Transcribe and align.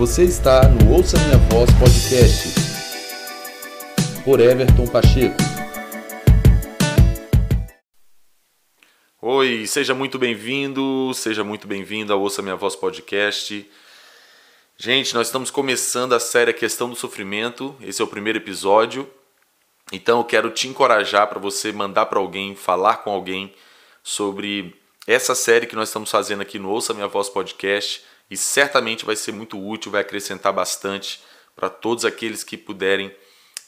Você 0.00 0.24
está 0.24 0.66
no 0.66 0.94
Ouça 0.94 1.18
Minha 1.18 1.36
Voz 1.50 1.68
Podcast 1.78 2.54
por 4.24 4.40
Everton 4.40 4.86
Pacheco. 4.86 5.36
Oi, 9.20 9.66
seja 9.66 9.94
muito 9.94 10.18
bem-vindo, 10.18 11.12
seja 11.12 11.44
muito 11.44 11.68
bem-vindo 11.68 12.14
ao 12.14 12.20
Ouça 12.22 12.40
Minha 12.40 12.56
Voz 12.56 12.74
Podcast. 12.74 13.70
Gente, 14.78 15.14
nós 15.14 15.26
estamos 15.26 15.50
começando 15.50 16.14
a 16.14 16.18
série 16.18 16.54
Questão 16.54 16.88
do 16.88 16.96
Sofrimento. 16.96 17.76
Esse 17.82 18.00
é 18.00 18.04
o 18.04 18.08
primeiro 18.08 18.38
episódio. 18.38 19.06
Então 19.92 20.20
eu 20.20 20.24
quero 20.24 20.48
te 20.48 20.66
encorajar 20.66 21.28
para 21.28 21.38
você 21.38 21.72
mandar 21.72 22.06
para 22.06 22.18
alguém, 22.18 22.56
falar 22.56 23.02
com 23.04 23.10
alguém 23.10 23.54
sobre 24.02 24.74
essa 25.06 25.34
série 25.34 25.66
que 25.66 25.76
nós 25.76 25.90
estamos 25.90 26.10
fazendo 26.10 26.40
aqui 26.40 26.58
no 26.58 26.70
Ouça 26.70 26.94
Minha 26.94 27.06
Voz 27.06 27.28
Podcast 27.28 28.08
e 28.30 28.36
certamente 28.36 29.04
vai 29.04 29.16
ser 29.16 29.32
muito 29.32 29.58
útil, 29.58 29.90
vai 29.90 30.02
acrescentar 30.02 30.52
bastante 30.52 31.20
para 31.56 31.68
todos 31.68 32.04
aqueles 32.04 32.44
que 32.44 32.56
puderem 32.56 33.14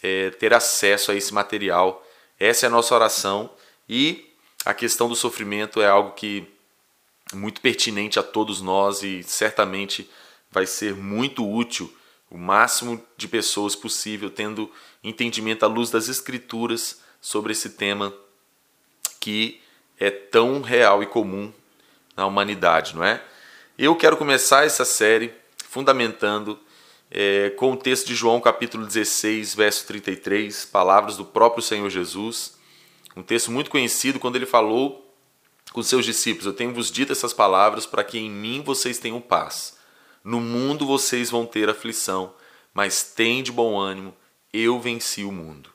é, 0.03 0.31
ter 0.31 0.55
acesso 0.55 1.11
a 1.11 1.15
esse 1.15 1.35
material. 1.35 2.07
Essa 2.39 2.67
é 2.67 2.69
a 2.69 2.71
nossa 2.71 2.95
oração 2.95 3.51
e 3.89 4.33
a 4.65 4.73
questão 4.73 5.09
do 5.09 5.17
sofrimento 5.17 5.83
é 5.83 5.89
algo 5.89 6.13
que 6.13 6.47
é 7.33 7.37
muito 7.37 7.61
pertinente 7.61 8.19
a 8.19 8.23
todos 8.23 8.61
nós 8.61 9.03
e 9.03 9.23
certamente 9.23 10.09
vai 10.51 10.67
ser 10.67 10.95
muito 10.95 11.49
útil 11.49 11.93
o 12.31 12.39
máximo 12.39 13.05
de 13.17 13.29
pessoas 13.29 13.77
possível 13.77 14.31
tendo 14.31 14.71
entendimento 15.03 15.65
à 15.65 15.67
luz 15.67 15.91
das 15.91 16.09
escrituras 16.09 17.03
sobre 17.21 17.53
esse 17.53 17.71
tema 17.71 18.15
que 19.21 19.61
é 19.99 20.11
tão 20.11 20.63
real 20.63 21.03
e 21.03 21.07
comum 21.07 21.53
na 22.17 22.27
humanidade, 22.27 22.95
não 22.97 23.05
é? 23.05 23.23
Eu 23.79 23.97
quero 23.97 24.19
começar 24.19 24.67
essa 24.67 24.85
série 24.85 25.33
fundamentando 25.71 26.61
é, 27.11 27.49
com 27.57 27.73
o 27.73 27.77
texto 27.77 28.07
de 28.07 28.15
João, 28.15 28.39
capítulo 28.39 28.85
16, 28.85 29.55
verso 29.55 29.87
33, 29.87 30.67
palavras 30.67 31.17
do 31.17 31.25
próprio 31.25 31.63
Senhor 31.63 31.89
Jesus, 31.89 32.59
um 33.17 33.23
texto 33.23 33.51
muito 33.51 33.71
conhecido 33.71 34.21
quando 34.21 34.37
ele 34.37 34.45
falou 34.45 35.11
com 35.73 35.83
seus 35.83 36.05
discípulos: 36.05 36.45
Eu 36.45 36.53
tenho 36.53 36.75
vos 36.75 36.91
dito 36.91 37.13
essas 37.13 37.33
palavras 37.33 37.87
para 37.87 38.05
que 38.05 38.19
em 38.19 38.31
mim 38.31 38.63
vocês 38.63 38.99
tenham 38.99 39.23
paz. 39.23 39.79
No 40.23 40.39
mundo 40.39 40.87
vocês 40.87 41.31
vão 41.31 41.47
ter 41.47 41.71
aflição, 41.71 42.35
mas 42.75 43.03
tem 43.03 43.43
de 43.43 43.51
bom 43.51 43.81
ânimo, 43.81 44.15
eu 44.53 44.79
venci 44.79 45.25
o 45.25 45.33
mundo. 45.33 45.71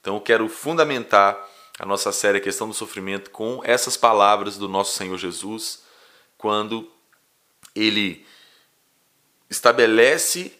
Então 0.00 0.14
eu 0.14 0.20
quero 0.22 0.48
fundamentar 0.48 1.38
a 1.78 1.84
nossa 1.84 2.12
série 2.12 2.38
a 2.38 2.40
Questão 2.40 2.66
do 2.66 2.74
Sofrimento 2.74 3.30
com 3.30 3.60
essas 3.62 3.94
palavras 3.94 4.56
do 4.56 4.66
nosso 4.66 4.96
Senhor 4.96 5.18
Jesus, 5.18 5.82
quando 6.38 6.90
ele 7.74 8.26
estabelece 9.48 10.52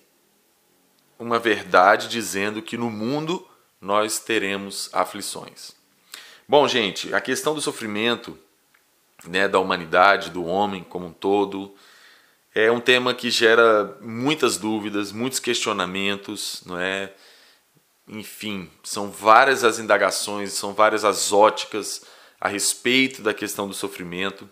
uma 1.19 1.39
verdade 1.39 2.09
dizendo 2.09 2.63
que 2.63 2.77
no 2.77 2.91
mundo 2.91 3.47
nós 3.81 4.19
teremos 4.19 4.89
aflições. 4.93 5.73
Bom, 6.49 6.67
gente, 6.67 7.15
a 7.15 7.21
questão 7.21 7.55
do 7.55 7.61
sofrimento 7.61 8.39
né, 9.27 9.47
da 9.47 9.59
humanidade, 9.59 10.31
do 10.31 10.45
homem 10.45 10.83
como 10.83 11.07
um 11.07 11.13
todo, 11.13 11.75
é 12.55 12.71
um 12.71 12.81
tema 12.81 13.15
que 13.15 13.31
gera 13.31 13.97
muitas 14.01 14.57
dúvidas, 14.57 15.13
muitos 15.13 15.39
questionamentos, 15.39 16.63
não 16.67 16.79
é? 16.79 17.13
Enfim, 18.09 18.69
são 18.83 19.11
várias 19.11 19.63
as 19.63 19.79
indagações, 19.79 20.53
são 20.53 20.75
várias 20.75 21.05
as 21.05 21.33
óticas 21.33 22.03
a 22.41 22.49
respeito 22.49 23.23
da 23.23 23.33
questão 23.33 23.69
do 23.69 23.75
sofrimento. 23.75 24.51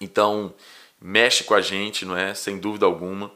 Então, 0.00 0.54
mexe 1.00 1.44
com 1.44 1.54
a 1.54 1.60
gente, 1.60 2.04
não 2.04 2.16
é? 2.16 2.34
Sem 2.34 2.58
dúvida 2.58 2.86
alguma. 2.86 3.32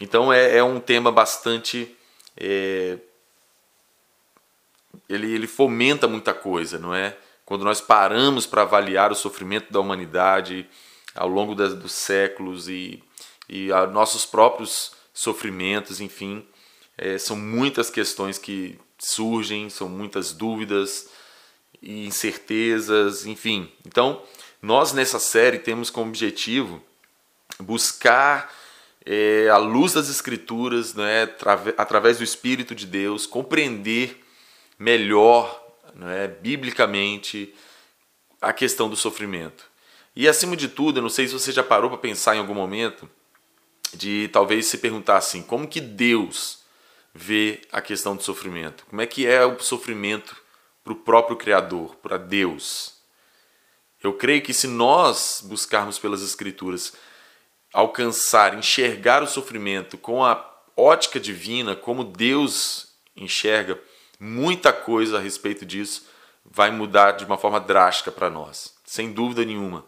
Então, 0.00 0.32
é, 0.32 0.56
é 0.58 0.64
um 0.64 0.80
tema 0.80 1.10
bastante. 1.10 1.96
É, 2.36 2.98
ele, 5.08 5.32
ele 5.32 5.46
fomenta 5.46 6.08
muita 6.08 6.32
coisa, 6.32 6.78
não 6.78 6.94
é? 6.94 7.16
Quando 7.44 7.64
nós 7.64 7.80
paramos 7.80 8.46
para 8.46 8.62
avaliar 8.62 9.10
o 9.10 9.16
sofrimento 9.16 9.72
da 9.72 9.80
humanidade 9.80 10.68
ao 11.14 11.28
longo 11.28 11.54
das, 11.54 11.74
dos 11.74 11.92
séculos 11.92 12.68
e 12.68 13.02
e 13.50 13.72
a 13.72 13.84
nossos 13.84 14.24
próprios 14.24 14.92
sofrimentos, 15.12 16.00
enfim, 16.00 16.46
é, 16.96 17.18
são 17.18 17.36
muitas 17.36 17.90
questões 17.90 18.38
que 18.38 18.78
surgem, 18.96 19.68
são 19.68 19.88
muitas 19.88 20.32
dúvidas 20.32 21.08
e 21.82 22.06
incertezas, 22.06 23.26
enfim. 23.26 23.68
Então, 23.84 24.22
nós 24.62 24.92
nessa 24.92 25.18
série 25.18 25.58
temos 25.58 25.90
como 25.90 26.08
objetivo 26.08 26.80
buscar 27.58 28.52
é, 29.04 29.48
a 29.48 29.56
luz 29.56 29.94
das 29.94 30.08
Escrituras, 30.08 30.94
né, 30.94 31.28
através 31.76 32.18
do 32.18 32.24
Espírito 32.24 32.74
de 32.74 32.86
Deus, 32.86 33.26
compreender 33.26 34.24
melhor, 34.78 35.62
né, 35.94 36.28
biblicamente, 36.28 37.54
a 38.40 38.52
questão 38.52 38.88
do 38.88 38.96
sofrimento. 38.96 39.64
E 40.14 40.28
acima 40.28 40.56
de 40.56 40.68
tudo, 40.68 40.98
eu 40.98 41.02
não 41.02 41.10
sei 41.10 41.26
se 41.26 41.32
você 41.32 41.52
já 41.52 41.62
parou 41.62 41.90
para 41.90 41.98
pensar 41.98 42.34
em 42.34 42.38
algum 42.38 42.54
momento, 42.54 43.08
de 43.94 44.28
talvez 44.32 44.66
se 44.66 44.78
perguntar 44.78 45.16
assim, 45.16 45.42
como 45.42 45.66
que 45.66 45.80
Deus 45.80 46.60
vê 47.14 47.60
a 47.72 47.80
questão 47.80 48.14
do 48.14 48.22
sofrimento? 48.22 48.86
Como 48.86 49.02
é 49.02 49.06
que 49.06 49.26
é 49.26 49.44
o 49.44 49.58
sofrimento 49.60 50.36
para 50.84 50.92
o 50.92 50.96
próprio 50.96 51.36
Criador, 51.36 51.96
para 51.96 52.16
Deus? 52.16 52.94
Eu 54.02 54.14
creio 54.14 54.42
que 54.42 54.54
se 54.54 54.66
nós 54.66 55.42
buscarmos 55.44 55.98
pelas 55.98 56.22
Escrituras 56.22 56.94
alcançar, 57.72 58.56
enxergar 58.56 59.22
o 59.22 59.26
sofrimento 59.26 59.96
com 59.96 60.24
a 60.24 60.48
ótica 60.76 61.20
divina, 61.20 61.76
como 61.76 62.04
Deus 62.04 62.88
enxerga, 63.16 63.78
muita 64.18 64.72
coisa 64.72 65.18
a 65.18 65.20
respeito 65.20 65.64
disso 65.64 66.08
vai 66.44 66.70
mudar 66.70 67.12
de 67.12 67.24
uma 67.24 67.36
forma 67.36 67.60
drástica 67.60 68.10
para 68.10 68.30
nós, 68.30 68.74
sem 68.84 69.12
dúvida 69.12 69.44
nenhuma. 69.44 69.84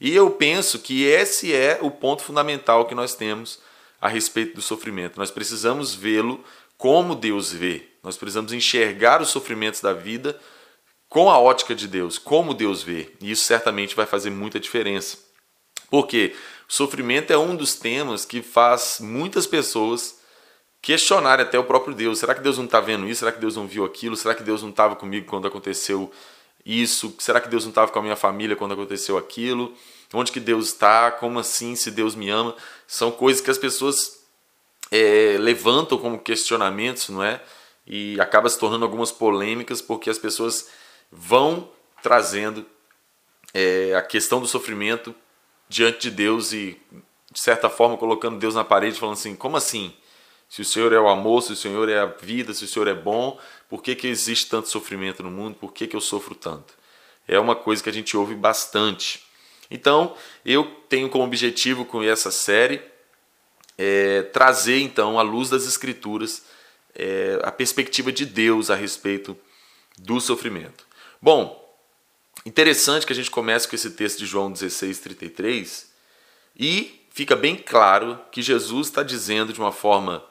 E 0.00 0.14
eu 0.14 0.30
penso 0.30 0.78
que 0.78 1.04
esse 1.04 1.54
é 1.54 1.78
o 1.82 1.90
ponto 1.90 2.22
fundamental 2.22 2.86
que 2.86 2.94
nós 2.94 3.14
temos 3.14 3.58
a 4.00 4.08
respeito 4.08 4.54
do 4.54 4.62
sofrimento. 4.62 5.18
Nós 5.18 5.30
precisamos 5.30 5.94
vê-lo 5.94 6.42
como 6.76 7.16
Deus 7.16 7.52
vê. 7.52 7.88
Nós 8.02 8.16
precisamos 8.16 8.52
enxergar 8.52 9.20
os 9.20 9.28
sofrimentos 9.28 9.80
da 9.80 9.92
vida 9.92 10.38
com 11.08 11.28
a 11.28 11.38
ótica 11.38 11.74
de 11.74 11.88
Deus, 11.88 12.16
como 12.16 12.54
Deus 12.54 12.82
vê. 12.82 13.10
E 13.20 13.30
isso 13.32 13.44
certamente 13.44 13.96
vai 13.96 14.06
fazer 14.06 14.30
muita 14.30 14.60
diferença. 14.60 15.18
Porque 15.90 16.36
sofrimento 16.68 17.32
é 17.32 17.38
um 17.38 17.56
dos 17.56 17.74
temas 17.74 18.24
que 18.24 18.42
faz 18.42 18.98
muitas 19.00 19.46
pessoas 19.46 20.18
questionarem 20.82 21.44
até 21.44 21.58
o 21.58 21.64
próprio 21.64 21.94
Deus. 21.94 22.18
Será 22.18 22.34
que 22.34 22.42
Deus 22.42 22.58
não 22.58 22.66
está 22.66 22.80
vendo 22.80 23.08
isso? 23.08 23.20
Será 23.20 23.32
que 23.32 23.40
Deus 23.40 23.56
não 23.56 23.66
viu 23.66 23.84
aquilo? 23.84 24.16
Será 24.16 24.34
que 24.34 24.42
Deus 24.42 24.62
não 24.62 24.70
estava 24.70 24.94
comigo 24.94 25.26
quando 25.26 25.48
aconteceu 25.48 26.12
isso? 26.64 27.14
Será 27.18 27.40
que 27.40 27.48
Deus 27.48 27.64
não 27.64 27.70
estava 27.70 27.90
com 27.90 27.98
a 27.98 28.02
minha 28.02 28.16
família 28.16 28.54
quando 28.54 28.72
aconteceu 28.72 29.16
aquilo? 29.16 29.74
Onde 30.12 30.30
que 30.30 30.40
Deus 30.40 30.68
está? 30.68 31.10
Como 31.10 31.38
assim 31.38 31.74
se 31.74 31.90
Deus 31.90 32.14
me 32.14 32.28
ama? 32.28 32.54
São 32.86 33.10
coisas 33.10 33.42
que 33.42 33.50
as 33.50 33.58
pessoas 33.58 34.20
é, 34.90 35.36
levantam 35.38 35.98
como 35.98 36.18
questionamentos, 36.18 37.08
não 37.08 37.22
é? 37.22 37.42
E 37.86 38.20
acaba 38.20 38.48
se 38.48 38.58
tornando 38.58 38.84
algumas 38.84 39.10
polêmicas 39.10 39.80
porque 39.80 40.10
as 40.10 40.18
pessoas 40.18 40.68
vão 41.10 41.70
trazendo 42.02 42.64
é, 43.54 43.94
a 43.94 44.02
questão 44.02 44.40
do 44.40 44.46
sofrimento 44.46 45.14
diante 45.68 46.08
de 46.08 46.10
Deus 46.10 46.52
e, 46.52 46.80
de 47.30 47.40
certa 47.40 47.68
forma, 47.68 47.96
colocando 47.96 48.38
Deus 48.38 48.54
na 48.54 48.64
parede, 48.64 48.98
falando 48.98 49.16
assim: 49.16 49.36
como 49.36 49.56
assim? 49.56 49.94
Se 50.48 50.62
o 50.62 50.64
Senhor 50.64 50.92
é 50.92 50.98
o 50.98 51.08
amor, 51.08 51.42
se 51.42 51.52
o 51.52 51.56
Senhor 51.56 51.88
é 51.88 51.98
a 51.98 52.06
vida, 52.06 52.54
se 52.54 52.64
o 52.64 52.68
Senhor 52.68 52.88
é 52.88 52.94
bom, 52.94 53.38
por 53.68 53.82
que, 53.82 53.94
que 53.94 54.06
existe 54.06 54.48
tanto 54.48 54.68
sofrimento 54.68 55.22
no 55.22 55.30
mundo? 55.30 55.56
Por 55.56 55.72
que, 55.72 55.86
que 55.86 55.94
eu 55.94 56.00
sofro 56.00 56.34
tanto? 56.34 56.72
É 57.26 57.38
uma 57.38 57.54
coisa 57.54 57.82
que 57.82 57.90
a 57.90 57.92
gente 57.92 58.16
ouve 58.16 58.34
bastante. 58.34 59.22
Então, 59.70 60.16
eu 60.46 60.64
tenho 60.88 61.10
como 61.10 61.24
objetivo 61.24 61.84
com 61.84 62.02
essa 62.02 62.30
série 62.30 62.80
é, 63.76 64.22
trazer 64.22 64.80
então 64.80 65.18
à 65.18 65.22
luz 65.22 65.50
das 65.50 65.66
Escrituras 65.66 66.44
é, 66.94 67.38
a 67.44 67.52
perspectiva 67.52 68.10
de 68.10 68.24
Deus 68.24 68.70
a 68.70 68.74
respeito 68.74 69.36
do 69.98 70.20
sofrimento. 70.20 70.86
Bom, 71.20 71.67
interessante 72.46 73.06
que 73.06 73.12
a 73.12 73.16
gente 73.16 73.30
comece 73.30 73.68
com 73.68 73.74
esse 73.74 73.90
texto 73.90 74.18
de 74.18 74.26
João 74.26 74.50
16, 74.50 74.98
33 74.98 75.90
e 76.56 77.06
fica 77.10 77.36
bem 77.36 77.56
claro 77.56 78.18
que 78.30 78.42
Jesus 78.42 78.88
está 78.88 79.02
dizendo 79.02 79.52
de 79.52 79.60
uma 79.60 79.72
forma 79.72 80.24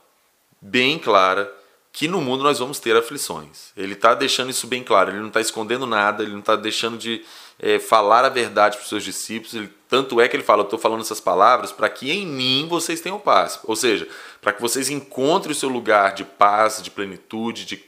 bem 0.62 0.98
clara 0.98 1.54
que 1.98 2.08
no 2.08 2.22
mundo 2.22 2.44
nós 2.44 2.60
vamos 2.60 2.80
ter 2.80 2.96
aflições. 2.96 3.72
Ele 3.76 3.94
está 3.94 4.14
deixando 4.14 4.52
isso 4.52 4.68
bem 4.68 4.84
claro, 4.84 5.10
ele 5.10 5.20
não 5.20 5.30
está 5.30 5.42
escondendo 5.42 5.88
nada, 5.88 6.22
ele 6.22 6.32
não 6.32 6.42
está 6.42 6.56
deixando 6.56 6.96
de 6.96 7.26
é, 7.58 7.80
falar 7.80 8.24
a 8.24 8.30
verdade 8.30 8.78
para 8.78 8.84
os 8.84 8.90
seus 8.90 9.04
discípulos. 9.04 9.56
Ele, 9.56 9.74
tanto 9.90 10.22
é 10.22 10.28
que 10.28 10.36
ele 10.36 10.44
fala: 10.44 10.62
Eu 10.62 10.66
estou 10.66 10.78
falando 10.78 11.02
essas 11.02 11.20
palavras 11.20 11.72
para 11.72 11.90
que 11.90 12.12
em 12.12 12.28
mim 12.28 12.68
vocês 12.70 13.02
tenham 13.02 13.20
paz. 13.20 13.60
Ou 13.64 13.76
seja, 13.76 14.08
para 14.40 14.54
que 14.54 14.62
vocês 14.62 14.92
encontrem 14.92 15.52
o 15.52 15.56
seu 15.56 15.70
lugar 15.70 16.14
de 16.14 16.24
paz, 16.24 16.84
de 16.84 16.92
plenitude, 16.92 17.66
de, 17.66 17.84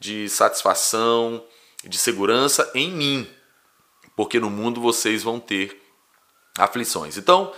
de 0.00 0.28
satisfação, 0.30 1.44
de 1.84 1.98
segurança 1.98 2.70
em 2.74 2.90
mim. 2.90 3.28
Porque 4.16 4.38
no 4.38 4.50
mundo 4.50 4.80
vocês 4.80 5.22
vão 5.22 5.40
ter 5.40 5.80
aflições. 6.58 7.16
Então, 7.16 7.52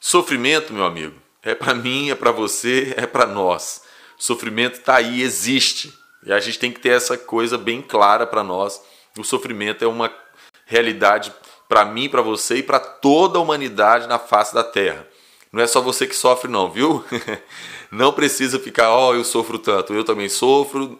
sofrimento, 0.00 0.72
meu 0.72 0.84
amigo, 0.84 1.14
é 1.42 1.54
para 1.54 1.74
mim, 1.74 2.10
é 2.10 2.14
para 2.14 2.30
você, 2.30 2.94
é 2.96 3.06
para 3.06 3.26
nós. 3.26 3.82
Sofrimento 4.16 4.78
está 4.78 4.96
aí, 4.96 5.22
existe. 5.22 5.92
E 6.24 6.32
a 6.32 6.40
gente 6.40 6.58
tem 6.58 6.72
que 6.72 6.80
ter 6.80 6.90
essa 6.90 7.16
coisa 7.16 7.56
bem 7.56 7.80
clara 7.80 8.26
para 8.26 8.42
nós. 8.42 8.82
O 9.16 9.24
sofrimento 9.24 9.84
é 9.84 9.88
uma 9.88 10.12
realidade 10.66 11.32
para 11.68 11.84
mim, 11.84 12.08
para 12.08 12.22
você 12.22 12.56
e 12.56 12.62
para 12.62 12.80
toda 12.80 13.38
a 13.38 13.42
humanidade 13.42 14.06
na 14.08 14.18
face 14.18 14.54
da 14.54 14.64
terra. 14.64 15.06
Não 15.52 15.62
é 15.62 15.66
só 15.66 15.80
você 15.80 16.06
que 16.06 16.14
sofre, 16.14 16.50
não, 16.50 16.70
viu? 16.70 17.04
Não 17.90 18.12
precisa 18.12 18.58
ficar, 18.58 18.90
ó, 18.90 19.08
oh, 19.08 19.14
eu 19.14 19.24
sofro 19.24 19.58
tanto, 19.58 19.94
eu 19.94 20.04
também 20.04 20.28
sofro, 20.28 20.98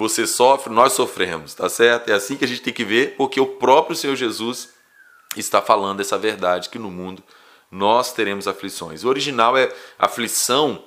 você 0.00 0.26
sofre, 0.26 0.72
nós 0.72 0.94
sofremos, 0.94 1.52
tá 1.52 1.68
certo? 1.68 2.08
É 2.08 2.14
assim 2.14 2.34
que 2.34 2.44
a 2.44 2.48
gente 2.48 2.62
tem 2.62 2.72
que 2.72 2.86
ver, 2.86 3.16
porque 3.16 3.38
o 3.38 3.46
próprio 3.46 3.94
Senhor 3.94 4.16
Jesus 4.16 4.70
está 5.36 5.60
falando 5.60 6.00
essa 6.00 6.16
verdade 6.16 6.70
que 6.70 6.78
no 6.78 6.90
mundo 6.90 7.22
nós 7.70 8.14
teremos 8.14 8.48
aflições. 8.48 9.04
O 9.04 9.08
original 9.08 9.58
é 9.58 9.70
aflição, 9.98 10.82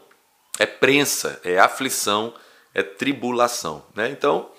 é 0.58 0.66
prensa, 0.66 1.40
é 1.44 1.60
aflição, 1.60 2.34
é 2.74 2.82
tribulação, 2.82 3.86
né? 3.96 4.10
Então, 4.10 4.50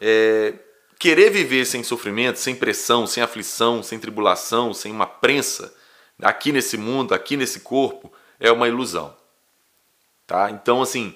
é, 0.00 0.54
querer 1.00 1.30
viver 1.30 1.64
sem 1.64 1.82
sofrimento, 1.82 2.38
sem 2.38 2.54
pressão, 2.54 3.08
sem 3.08 3.24
aflição, 3.24 3.82
sem 3.82 3.98
tribulação, 3.98 4.72
sem 4.72 4.92
uma 4.92 5.06
prensa, 5.06 5.74
aqui 6.22 6.52
nesse 6.52 6.76
mundo, 6.76 7.12
aqui 7.12 7.36
nesse 7.36 7.58
corpo, 7.58 8.12
é 8.38 8.52
uma 8.52 8.68
ilusão. 8.68 9.16
Tá? 10.28 10.48
Então, 10.52 10.80
assim, 10.80 11.12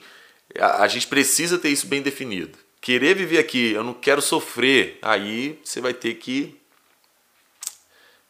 a, 0.58 0.82
a 0.82 0.88
gente 0.88 1.06
precisa 1.06 1.56
ter 1.56 1.68
isso 1.68 1.86
bem 1.86 2.02
definido. 2.02 2.58
Querer 2.80 3.14
viver 3.14 3.38
aqui, 3.38 3.72
eu 3.72 3.84
não 3.84 3.92
quero 3.92 4.22
sofrer, 4.22 4.98
aí 5.02 5.60
você 5.62 5.80
vai 5.80 5.92
ter 5.92 6.14
que 6.14 6.58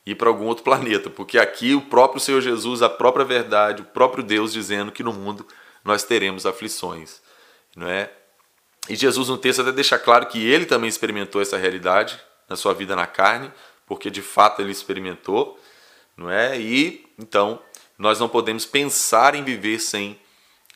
ir 0.05 0.14
para 0.17 0.29
algum 0.29 0.47
outro 0.47 0.64
planeta, 0.64 1.08
porque 1.08 1.38
aqui 1.38 1.75
o 1.75 1.82
próprio 1.82 2.20
Senhor 2.20 2.41
Jesus, 2.41 2.82
a 2.82 2.88
própria 2.88 3.25
verdade, 3.25 3.82
o 3.82 3.85
próprio 3.85 4.25
Deus 4.25 4.52
dizendo 4.52 4.91
que 4.91 5.02
no 5.02 5.12
mundo 5.12 5.47
nós 5.85 6.02
teremos 6.02 6.47
aflições, 6.47 7.20
não 7.76 7.87
é? 7.87 8.11
E 8.88 8.97
Jesus 8.97 9.29
no 9.29 9.38
texto 9.38 9.62
até 9.62 9.70
deixa 9.70 9.99
claro 9.99 10.26
que 10.26 10.44
ele 10.44 10.67
também 10.67 10.88
experimentou 10.88 11.41
essa 11.41 11.56
realidade 11.56 12.19
na 12.49 12.56
sua 12.56 12.75
vida 12.75 12.97
na 12.97 13.06
carne, 13.06 13.52
porque 13.87 14.11
de 14.11 14.23
fato 14.23 14.61
ele 14.62 14.73
experimentou, 14.73 15.61
não 16.17 16.29
é? 16.29 16.58
E 16.58 17.06
então 17.17 17.62
nós 17.97 18.19
não 18.19 18.29
podemos 18.29 18.64
pensar 18.64 19.35
em 19.35 19.44
viver 19.44 19.79
sem 19.79 20.19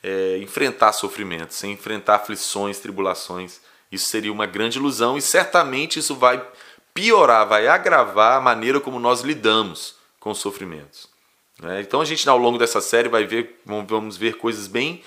é, 0.04 0.36
enfrentar 0.36 0.92
sofrimentos, 0.92 1.56
sem 1.56 1.72
enfrentar 1.72 2.16
aflições, 2.16 2.78
tribulações. 2.78 3.62
Isso 3.90 4.10
seria 4.10 4.30
uma 4.30 4.44
grande 4.44 4.76
ilusão 4.76 5.16
e 5.16 5.22
certamente 5.22 5.98
isso 5.98 6.14
vai 6.14 6.46
piorar, 6.92 7.48
vai 7.48 7.66
agravar 7.66 8.36
a 8.36 8.40
maneira 8.40 8.78
como 8.78 9.00
nós 9.00 9.22
lidamos 9.22 9.94
com 10.20 10.30
os 10.30 10.38
sofrimentos. 10.38 11.08
Né? 11.58 11.80
Então 11.80 12.02
a 12.02 12.04
gente 12.04 12.28
ao 12.28 12.36
longo 12.36 12.58
dessa 12.58 12.82
série 12.82 13.08
vai 13.08 13.24
ver, 13.24 13.62
vamos 13.64 14.18
ver 14.18 14.36
coisas 14.36 14.66
bem 14.66 15.02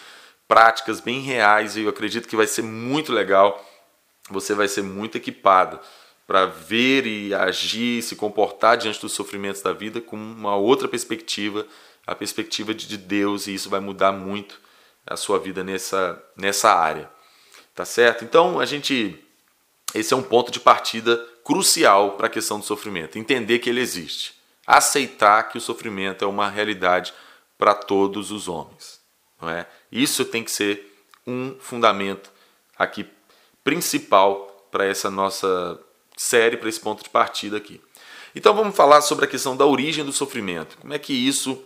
práticas, 0.48 1.00
bem 1.00 1.22
reais 1.22 1.78
e 1.78 1.84
eu 1.84 1.90
acredito 1.90 2.28
que 2.28 2.36
vai 2.36 2.48
ser 2.48 2.64
muito 2.64 3.14
legal. 3.14 3.64
Você 4.32 4.56
vai 4.56 4.68
ser 4.68 4.82
muito 4.82 5.16
equipado 5.16 5.80
para 6.26 6.48
ver 6.48 7.06
e 7.06 7.36
agir, 7.36 8.02
se 8.02 8.16
comportar 8.16 8.76
diante 8.78 9.00
dos 9.00 9.14
sofrimentos 9.14 9.62
da 9.62 9.74
vida 9.74 10.02
com 10.02 10.18
uma 10.18 10.56
outra 10.56 10.88
perspectiva, 10.88 11.68
a 12.06 12.16
perspectiva 12.16 12.74
de 12.74 12.98
Deus, 12.98 13.48
e 13.48 13.54
isso 13.54 13.70
vai 13.70 13.80
mudar 13.80 14.12
muito 14.12 14.67
a 15.08 15.18
sua 15.18 15.40
vida 15.40 15.64
nessa, 15.64 16.22
nessa 16.36 16.74
área. 16.74 17.10
Tá 17.74 17.86
certo? 17.86 18.24
Então, 18.24 18.60
a 18.60 18.66
gente 18.66 19.24
esse 19.94 20.14
é 20.14 20.18
um 20.18 20.24
ponto 20.24 20.52
de 20.52 20.60
partida 20.60 21.18
crucial 21.44 22.12
para 22.12 22.28
a 22.28 22.30
questão 22.30 22.60
do 22.60 22.66
sofrimento, 22.66 23.18
entender 23.18 23.60
que 23.60 23.70
ele 23.70 23.80
existe, 23.80 24.36
aceitar 24.66 25.44
que 25.44 25.58
o 25.58 25.62
sofrimento 25.62 26.26
é 26.26 26.28
uma 26.28 26.50
realidade 26.50 27.14
para 27.58 27.74
todos 27.74 28.32
os 28.32 28.48
homens, 28.48 29.00
não 29.42 29.50
é? 29.50 29.66
Isso 29.92 30.26
tem 30.26 30.44
que 30.44 30.52
ser 30.52 30.94
um 31.26 31.56
fundamento 31.60 32.32
aqui 32.78 33.10
principal 33.64 34.68
para 34.70 34.86
essa 34.86 35.10
nossa 35.10 35.80
série, 36.18 36.58
para 36.58 36.70
esse 36.70 36.80
ponto 36.80 37.04
de 37.04 37.10
partida 37.10 37.58
aqui. 37.58 37.82
Então 38.36 38.54
vamos 38.54 38.76
falar 38.76 39.02
sobre 39.02 39.26
a 39.26 39.28
questão 39.28 39.56
da 39.56 39.66
origem 39.66 40.06
do 40.06 40.12
sofrimento. 40.12 40.78
Como 40.78 40.94
é 40.94 41.00
que 41.00 41.14
isso, 41.14 41.64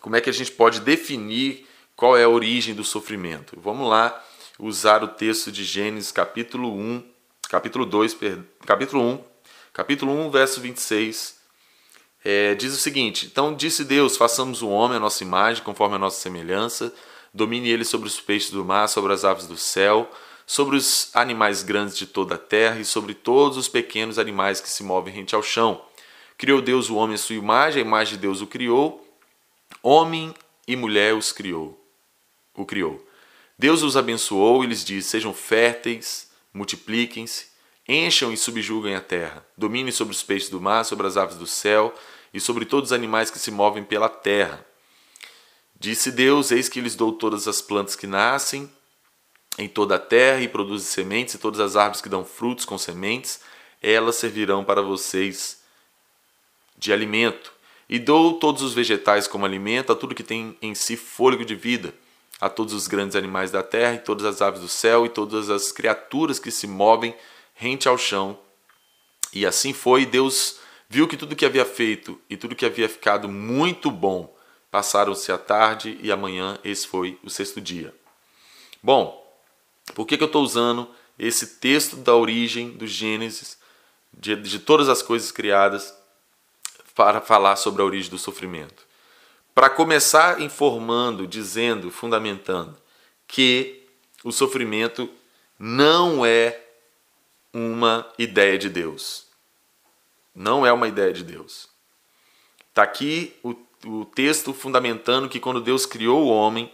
como 0.00 0.16
é 0.16 0.20
que 0.20 0.30
a 0.30 0.32
gente 0.32 0.52
pode 0.52 0.80
definir 0.80 1.66
qual 1.96 2.16
é 2.16 2.24
a 2.24 2.28
origem 2.28 2.74
do 2.74 2.82
sofrimento? 2.82 3.58
Vamos 3.60 3.88
lá 3.88 4.20
usar 4.58 5.04
o 5.04 5.08
texto 5.08 5.52
de 5.52 5.62
Gênesis 5.62 6.10
capítulo 6.10 6.72
1, 6.74 7.04
capítulo 7.48 7.86
2, 7.86 8.16
capítulo 8.66 9.02
1, 9.02 9.24
capítulo 9.72 10.12
1, 10.26 10.30
verso 10.30 10.60
26. 10.60 11.38
É, 12.24 12.54
diz 12.56 12.74
o 12.74 12.78
seguinte: 12.78 13.26
Então 13.26 13.54
disse 13.54 13.84
Deus: 13.84 14.16
façamos 14.16 14.60
o 14.60 14.68
homem 14.68 14.96
a 14.96 15.00
nossa 15.00 15.22
imagem, 15.22 15.62
conforme 15.62 15.94
a 15.94 15.98
nossa 15.98 16.20
semelhança, 16.20 16.92
domine 17.32 17.68
ele 17.68 17.84
sobre 17.84 18.08
os 18.08 18.20
peixes 18.20 18.50
do 18.50 18.64
mar, 18.64 18.88
sobre 18.88 19.12
as 19.12 19.24
aves 19.24 19.46
do 19.46 19.56
céu, 19.56 20.10
sobre 20.44 20.74
os 20.76 21.14
animais 21.14 21.62
grandes 21.62 21.96
de 21.96 22.06
toda 22.06 22.34
a 22.34 22.38
terra 22.38 22.80
e 22.80 22.84
sobre 22.84 23.14
todos 23.14 23.56
os 23.56 23.68
pequenos 23.68 24.18
animais 24.18 24.60
que 24.60 24.68
se 24.68 24.82
movem 24.82 25.14
rente 25.14 25.34
ao 25.36 25.42
chão. 25.44 25.80
Criou 26.36 26.60
Deus 26.60 26.90
o 26.90 26.96
homem 26.96 27.14
à 27.14 27.18
sua 27.18 27.36
imagem, 27.36 27.84
a 27.84 27.86
imagem 27.86 28.14
de 28.14 28.20
Deus 28.20 28.40
o 28.40 28.48
criou, 28.48 29.06
homem 29.80 30.34
e 30.66 30.74
mulher 30.74 31.14
os 31.14 31.30
criou 31.30 31.83
o 32.54 32.64
criou. 32.64 33.04
Deus 33.58 33.82
os 33.82 33.96
abençoou 33.96 34.64
e 34.64 34.66
lhes 34.66 34.84
disse: 34.84 35.10
Sejam 35.10 35.32
férteis, 35.32 36.30
multipliquem-se, 36.52 37.46
encham 37.88 38.32
e 38.32 38.36
subjuguem 38.36 38.94
a 38.94 39.00
terra, 39.00 39.46
dominem 39.56 39.92
sobre 39.92 40.14
os 40.14 40.22
peixes 40.22 40.48
do 40.48 40.60
mar, 40.60 40.84
sobre 40.84 41.06
as 41.06 41.16
aves 41.16 41.36
do 41.36 41.46
céu 41.46 41.94
e 42.32 42.40
sobre 42.40 42.64
todos 42.64 42.90
os 42.90 42.92
animais 42.92 43.30
que 43.30 43.38
se 43.38 43.50
movem 43.50 43.84
pela 43.84 44.08
terra. 44.08 44.64
Disse 45.78 46.10
Deus: 46.10 46.50
Eis 46.50 46.68
que 46.68 46.80
lhes 46.80 46.94
dou 46.94 47.12
todas 47.12 47.46
as 47.46 47.60
plantas 47.60 47.94
que 47.94 48.06
nascem 48.06 48.70
em 49.56 49.68
toda 49.68 49.94
a 49.94 50.00
terra 50.00 50.40
e 50.40 50.48
produzem 50.48 50.86
sementes, 50.86 51.34
e 51.34 51.38
todas 51.38 51.60
as 51.60 51.76
árvores 51.76 52.00
que 52.00 52.08
dão 52.08 52.24
frutos 52.24 52.64
com 52.64 52.76
sementes, 52.76 53.40
elas 53.80 54.16
servirão 54.16 54.64
para 54.64 54.82
vocês 54.82 55.62
de 56.76 56.92
alimento. 56.92 57.52
E 57.88 58.00
dou 58.00 58.40
todos 58.40 58.62
os 58.62 58.74
vegetais 58.74 59.28
como 59.28 59.44
alimento 59.44 59.92
a 59.92 59.94
tudo 59.94 60.14
que 60.14 60.24
tem 60.24 60.58
em 60.60 60.74
si 60.74 60.96
fôlego 60.96 61.44
de 61.44 61.54
vida 61.54 61.94
a 62.40 62.48
todos 62.48 62.74
os 62.74 62.86
grandes 62.86 63.16
animais 63.16 63.50
da 63.50 63.62
terra, 63.62 63.94
e 63.94 63.98
todas 63.98 64.26
as 64.26 64.42
aves 64.42 64.60
do 64.60 64.68
céu, 64.68 65.06
e 65.06 65.08
todas 65.08 65.50
as 65.50 65.72
criaturas 65.72 66.38
que 66.38 66.50
se 66.50 66.66
movem 66.66 67.14
rente 67.54 67.88
ao 67.88 67.96
chão. 67.96 68.38
E 69.32 69.46
assim 69.46 69.72
foi, 69.72 70.06
Deus 70.06 70.58
viu 70.88 71.08
que 71.08 71.16
tudo 71.16 71.36
que 71.36 71.44
havia 71.44 71.64
feito 71.64 72.20
e 72.28 72.36
tudo 72.36 72.54
que 72.54 72.66
havia 72.66 72.88
ficado 72.88 73.28
muito 73.28 73.90
bom. 73.90 74.34
Passaram-se 74.70 75.30
a 75.30 75.38
tarde 75.38 75.98
e 76.02 76.10
amanhã, 76.10 76.58
esse 76.64 76.86
foi 76.86 77.18
o 77.22 77.30
sexto 77.30 77.60
dia. 77.60 77.94
Bom, 78.82 79.24
por 79.94 80.06
que, 80.06 80.16
que 80.16 80.22
eu 80.22 80.26
estou 80.26 80.42
usando 80.42 80.88
esse 81.18 81.58
texto 81.58 81.96
da 81.96 82.14
origem 82.14 82.70
do 82.70 82.86
Gênesis, 82.86 83.56
de, 84.12 84.36
de 84.36 84.58
todas 84.58 84.88
as 84.88 85.02
coisas 85.02 85.30
criadas, 85.30 85.94
para 86.94 87.20
falar 87.20 87.56
sobre 87.56 87.82
a 87.82 87.84
origem 87.84 88.10
do 88.10 88.18
sofrimento? 88.18 88.84
Para 89.54 89.70
começar 89.70 90.40
informando, 90.40 91.26
dizendo, 91.26 91.90
fundamentando 91.90 92.76
que 93.26 93.86
o 94.24 94.32
sofrimento 94.32 95.08
não 95.58 96.26
é 96.26 96.60
uma 97.52 98.10
ideia 98.18 98.58
de 98.58 98.68
Deus. 98.68 99.26
Não 100.34 100.66
é 100.66 100.72
uma 100.72 100.88
ideia 100.88 101.12
de 101.12 101.22
Deus. 101.22 101.68
Está 102.70 102.82
aqui 102.82 103.36
o, 103.44 103.54
o, 103.86 104.04
texto 104.04 104.52
fundamentando 104.52 105.28
que 105.28 105.38
quando 105.38 105.60
Deus 105.60 105.86
criou 105.86 106.24
o 106.24 106.28
homem, 106.28 106.72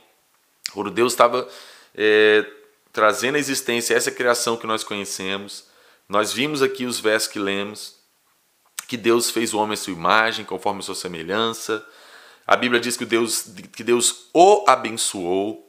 quando 0.72 0.90
Deus 0.90 1.12
estava 1.12 1.46
é, 1.94 2.50
trazendo 2.90 3.34
à 3.34 3.38
existência 3.38 3.94
essa 3.94 4.10
criação 4.10 4.56
que 4.56 4.66
nós 4.66 4.82
conhecemos, 4.82 5.66
nós 6.08 6.32
vimos 6.32 6.62
aqui 6.62 6.86
os 6.86 6.98
versos 6.98 7.28
que 7.28 7.38
lemos, 7.38 7.96
que 8.88 8.96
Deus 8.96 9.30
fez 9.30 9.52
o 9.52 9.58
homem 9.58 9.74
à 9.74 9.76
sua 9.76 9.92
imagem, 9.92 10.46
conforme 10.46 10.80
a 10.80 10.82
sua 10.82 10.94
semelhança, 10.94 11.86
a 12.46 12.56
Bíblia 12.56 12.80
diz 12.80 12.96
que 12.96 13.04
Deus, 13.04 13.50
que 13.72 13.84
Deus 13.84 14.28
o 14.32 14.64
abençoou, 14.66 15.66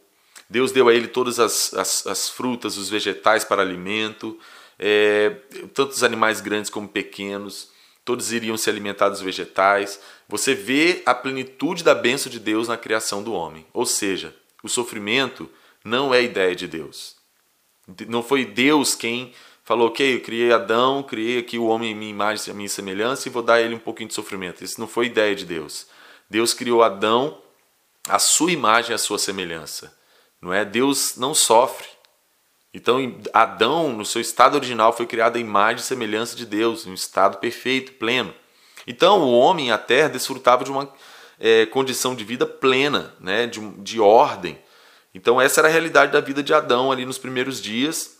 Deus 0.49 0.71
deu 0.71 0.89
a 0.89 0.93
ele 0.93 1.07
todas 1.07 1.39
as, 1.39 1.73
as, 1.73 2.05
as 2.05 2.29
frutas, 2.29 2.77
os 2.77 2.89
vegetais 2.89 3.45
para 3.45 3.61
alimento, 3.61 4.37
é, 4.77 5.29
tanto 5.73 5.91
os 5.91 6.03
animais 6.03 6.41
grandes 6.41 6.69
como 6.69 6.87
pequenos, 6.87 7.69
todos 8.03 8.33
iriam 8.33 8.57
se 8.57 8.69
alimentar 8.69 9.09
dos 9.09 9.21
vegetais. 9.21 9.99
Você 10.27 10.53
vê 10.53 11.03
a 11.05 11.13
plenitude 11.13 11.83
da 11.83 11.95
bênção 11.95 12.31
de 12.31 12.39
Deus 12.39 12.67
na 12.67 12.75
criação 12.75 13.23
do 13.23 13.31
homem. 13.31 13.65
Ou 13.73 13.85
seja, 13.85 14.35
o 14.63 14.67
sofrimento 14.67 15.49
não 15.85 16.13
é 16.13 16.21
ideia 16.21 16.55
de 16.55 16.67
Deus. 16.67 17.15
Não 18.07 18.21
foi 18.21 18.43
Deus 18.43 18.95
quem 18.95 19.33
falou, 19.63 19.87
ok, 19.87 20.15
eu 20.15 20.21
criei 20.21 20.51
Adão, 20.51 21.03
criei 21.03 21.37
aqui 21.37 21.57
o 21.57 21.65
homem 21.65 21.91
em 21.91 21.95
minha 21.95 22.11
imagem, 22.11 22.51
a 22.51 22.55
minha 22.55 22.67
semelhança 22.67 23.27
e 23.27 23.31
vou 23.31 23.41
dar 23.41 23.53
a 23.53 23.61
ele 23.61 23.75
um 23.75 23.79
pouquinho 23.79 24.09
de 24.09 24.15
sofrimento. 24.15 24.63
Isso 24.63 24.79
não 24.79 24.87
foi 24.87 25.05
ideia 25.05 25.35
de 25.35 25.45
Deus. 25.45 25.87
Deus 26.31 26.53
criou 26.53 26.81
Adão 26.81 27.37
à 28.07 28.17
sua 28.17 28.51
imagem, 28.51 28.95
à 28.95 28.97
sua 28.97 29.19
semelhança. 29.19 29.95
Não 30.41 30.53
é? 30.53 30.65
Deus 30.65 31.17
não 31.17 31.35
sofre. 31.35 31.87
Então, 32.73 32.97
Adão, 33.33 33.91
no 33.91 34.05
seu 34.05 34.21
estado 34.21 34.55
original, 34.55 34.93
foi 34.93 35.05
criado 35.05 35.35
à 35.35 35.39
imagem 35.39 35.81
e 35.81 35.85
semelhança 35.85 36.35
de 36.35 36.45
Deus, 36.45 36.87
em 36.87 36.91
um 36.91 36.93
estado 36.93 37.37
perfeito, 37.37 37.91
pleno. 37.93 38.33
Então, 38.87 39.19
o 39.19 39.37
homem, 39.37 39.71
a 39.71 39.77
terra, 39.77 40.07
desfrutava 40.07 40.63
de 40.63 40.71
uma 40.71 40.91
é, 41.37 41.65
condição 41.65 42.15
de 42.15 42.23
vida 42.23 42.45
plena, 42.45 43.13
né, 43.19 43.45
de, 43.45 43.59
de 43.81 43.99
ordem. 43.99 44.57
Então 45.13 45.41
essa 45.41 45.59
era 45.59 45.67
a 45.67 45.71
realidade 45.71 46.13
da 46.13 46.21
vida 46.21 46.41
de 46.41 46.53
Adão 46.53 46.91
ali 46.91 47.05
nos 47.05 47.17
primeiros 47.17 47.61
dias 47.61 48.17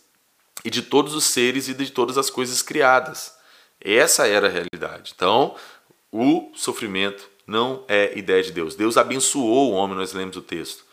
e 0.62 0.68
de 0.68 0.82
todos 0.82 1.14
os 1.14 1.24
seres 1.24 1.68
e 1.68 1.74
de 1.74 1.90
todas 1.90 2.18
as 2.18 2.28
coisas 2.28 2.60
criadas. 2.60 3.34
Essa 3.80 4.28
era 4.28 4.48
a 4.48 4.50
realidade. 4.50 5.12
Então, 5.16 5.56
o 6.10 6.52
sofrimento 6.54 7.31
não 7.46 7.84
é 7.88 8.16
ideia 8.16 8.42
de 8.42 8.52
Deus. 8.52 8.74
Deus 8.74 8.96
abençoou 8.96 9.72
o 9.72 9.74
homem, 9.74 9.96
nós 9.96 10.12
lemos 10.12 10.36
o 10.36 10.42
texto. 10.42 10.84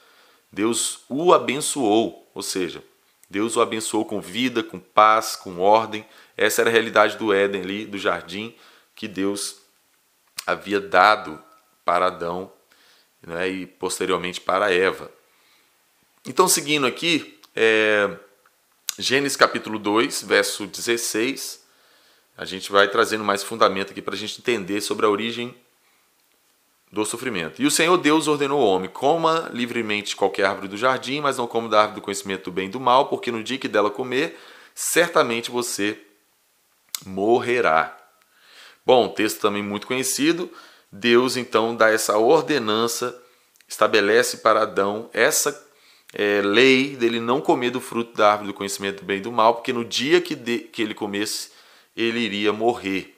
Deus 0.51 1.01
o 1.07 1.33
abençoou, 1.33 2.29
ou 2.33 2.41
seja, 2.41 2.83
Deus 3.29 3.55
o 3.55 3.61
abençoou 3.61 4.03
com 4.03 4.19
vida, 4.19 4.63
com 4.63 4.79
paz, 4.79 5.35
com 5.35 5.59
ordem. 5.59 6.05
Essa 6.35 6.61
era 6.61 6.69
a 6.69 6.73
realidade 6.73 7.17
do 7.17 7.31
Éden 7.31 7.61
ali, 7.61 7.85
do 7.85 7.97
jardim 7.97 8.55
que 8.95 9.07
Deus 9.07 9.57
havia 10.45 10.81
dado 10.81 11.41
para 11.85 12.07
Adão 12.07 12.51
né, 13.21 13.47
e 13.47 13.65
posteriormente 13.65 14.41
para 14.41 14.73
Eva. 14.73 15.11
Então, 16.25 16.47
seguindo 16.47 16.85
aqui, 16.85 17.39
é, 17.55 18.17
Gênesis 18.97 19.37
capítulo 19.37 19.79
2, 19.79 20.23
verso 20.23 20.65
16, 20.65 21.63
a 22.37 22.43
gente 22.43 22.71
vai 22.71 22.89
trazendo 22.89 23.23
mais 23.23 23.43
fundamento 23.43 23.91
aqui 23.91 24.01
para 24.01 24.15
a 24.15 24.17
gente 24.17 24.39
entender 24.39 24.81
sobre 24.81 25.05
a 25.05 25.09
origem 25.09 25.55
do 26.91 27.05
sofrimento. 27.05 27.61
E 27.61 27.65
o 27.65 27.71
Senhor 27.71 27.97
Deus 27.97 28.27
ordenou 28.27 28.61
ao 28.61 28.67
homem: 28.67 28.89
coma 28.89 29.49
livremente 29.53 30.15
qualquer 30.15 30.45
árvore 30.45 30.67
do 30.67 30.77
jardim, 30.77 31.21
mas 31.21 31.37
não 31.37 31.47
coma 31.47 31.69
da 31.69 31.81
árvore 31.81 32.01
do 32.01 32.03
conhecimento 32.03 32.45
do 32.45 32.51
bem 32.51 32.67
e 32.67 32.71
do 32.71 32.79
mal, 32.79 33.07
porque 33.07 33.31
no 33.31 33.43
dia 33.43 33.57
que 33.57 33.67
dela 33.67 33.89
comer, 33.89 34.39
certamente 34.73 35.51
você 35.51 35.99
morrerá. 37.05 37.95
Bom, 38.85 39.07
texto 39.07 39.39
também 39.39 39.61
muito 39.61 39.85
conhecido. 39.85 40.51
Deus 40.91 41.37
então 41.37 41.75
dá 41.75 41.89
essa 41.89 42.17
ordenança, 42.17 43.15
estabelece 43.67 44.37
para 44.37 44.63
Adão 44.63 45.07
essa 45.13 45.67
é, 46.13 46.41
lei 46.41 46.95
dele 46.95 47.19
não 47.19 47.39
comer 47.39 47.69
do 47.69 47.79
fruto 47.79 48.17
da 48.17 48.31
árvore 48.31 48.47
do 48.47 48.53
conhecimento 48.55 49.01
do 49.01 49.05
bem 49.05 49.17
e 49.17 49.21
do 49.21 49.31
mal, 49.31 49.53
porque 49.53 49.71
no 49.71 49.85
dia 49.85 50.19
que, 50.19 50.33
de, 50.33 50.59
que 50.59 50.81
ele 50.81 50.95
comesse, 50.95 51.51
ele 51.95 52.19
iria 52.19 52.51
morrer. 52.51 53.15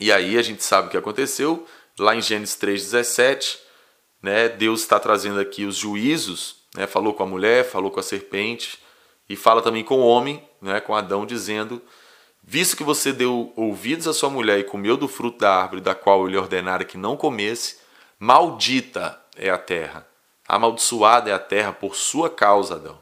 E 0.00 0.10
aí 0.10 0.38
a 0.38 0.42
gente 0.42 0.64
sabe 0.64 0.88
o 0.88 0.90
que 0.90 0.96
aconteceu 0.96 1.66
lá 1.98 2.14
em 2.14 2.22
Gênesis 2.22 2.56
3,17, 2.56 3.58
né, 4.22 4.48
Deus 4.48 4.80
está 4.80 4.98
trazendo 4.98 5.40
aqui 5.40 5.64
os 5.64 5.76
juízos, 5.76 6.56
né, 6.74 6.86
falou 6.86 7.14
com 7.14 7.22
a 7.22 7.26
mulher, 7.26 7.64
falou 7.64 7.90
com 7.90 8.00
a 8.00 8.02
serpente, 8.02 8.78
e 9.28 9.36
fala 9.36 9.60
também 9.60 9.84
com 9.84 9.98
o 10.00 10.06
homem, 10.06 10.42
né, 10.60 10.80
com 10.80 10.94
Adão, 10.94 11.26
dizendo: 11.26 11.82
Visto 12.42 12.76
que 12.76 12.82
você 12.82 13.12
deu 13.12 13.52
ouvidos 13.56 14.08
à 14.08 14.14
sua 14.14 14.30
mulher 14.30 14.58
e 14.58 14.64
comeu 14.64 14.96
do 14.96 15.06
fruto 15.06 15.38
da 15.38 15.54
árvore 15.54 15.82
da 15.82 15.94
qual 15.94 16.26
ele 16.26 16.36
ordenara 16.36 16.84
que 16.84 16.96
não 16.96 17.16
comesse, 17.16 17.78
maldita 18.18 19.20
é 19.36 19.50
a 19.50 19.58
terra, 19.58 20.08
amaldiçoada 20.48 21.30
é 21.30 21.34
a 21.34 21.38
terra 21.38 21.72
por 21.72 21.94
sua 21.94 22.30
causa, 22.30 22.76
Adão. 22.76 22.98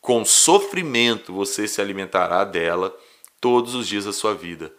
Com 0.00 0.24
sofrimento 0.24 1.32
você 1.32 1.68
se 1.68 1.80
alimentará 1.80 2.44
dela 2.44 2.96
todos 3.40 3.74
os 3.74 3.86
dias 3.86 4.04
da 4.04 4.12
sua 4.12 4.34
vida. 4.34 4.72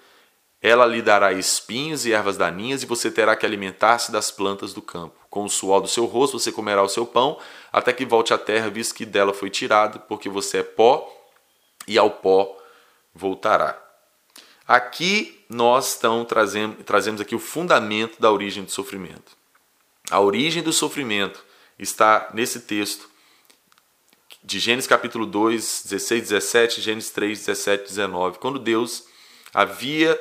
Ela 0.61 0.85
lhe 0.85 1.01
dará 1.01 1.31
espinhos 1.33 2.05
e 2.05 2.13
ervas 2.13 2.37
daninhas, 2.37 2.83
e 2.83 2.85
você 2.85 3.11
terá 3.11 3.35
que 3.35 3.45
alimentar-se 3.45 4.11
das 4.11 4.31
plantas 4.31 4.73
do 4.73 4.81
campo. 4.81 5.15
Com 5.29 5.43
o 5.43 5.49
suor 5.49 5.81
do 5.81 5.87
seu 5.87 6.05
rosto 6.05 6.39
você 6.39 6.51
comerá 6.51 6.81
o 6.81 6.89
seu 6.89 7.05
pão, 7.05 7.39
até 7.71 7.93
que 7.93 8.05
volte 8.05 8.33
à 8.33 8.37
terra, 8.37 8.69
visto 8.69 8.95
que 8.95 9.05
dela 9.05 9.33
foi 9.33 9.49
tirado, 9.49 9.99
porque 10.01 10.29
você 10.29 10.59
é 10.59 10.63
pó, 10.63 11.07
e 11.87 11.97
ao 11.97 12.09
pó 12.09 12.57
voltará. 13.13 13.81
Aqui 14.67 15.45
nós 15.49 15.93
estamos 15.93 16.27
trazendo, 16.27 16.83
trazemos 16.83 17.21
aqui 17.21 17.33
o 17.33 17.39
fundamento 17.39 18.19
da 18.19 18.31
origem 18.31 18.63
do 18.63 18.71
sofrimento. 18.71 19.37
A 20.09 20.19
origem 20.19 20.61
do 20.61 20.73
sofrimento 20.73 21.43
está 21.79 22.29
nesse 22.33 22.61
texto 22.61 23.09
de 24.43 24.59
Gênesis 24.59 24.87
capítulo 24.87 25.25
2, 25.25 25.83
16, 25.83 26.21
17, 26.29 26.81
Gênesis 26.81 27.11
3, 27.11 27.39
17, 27.39 27.83
19, 27.87 28.39
quando 28.39 28.59
Deus 28.59 29.05
havia 29.53 30.19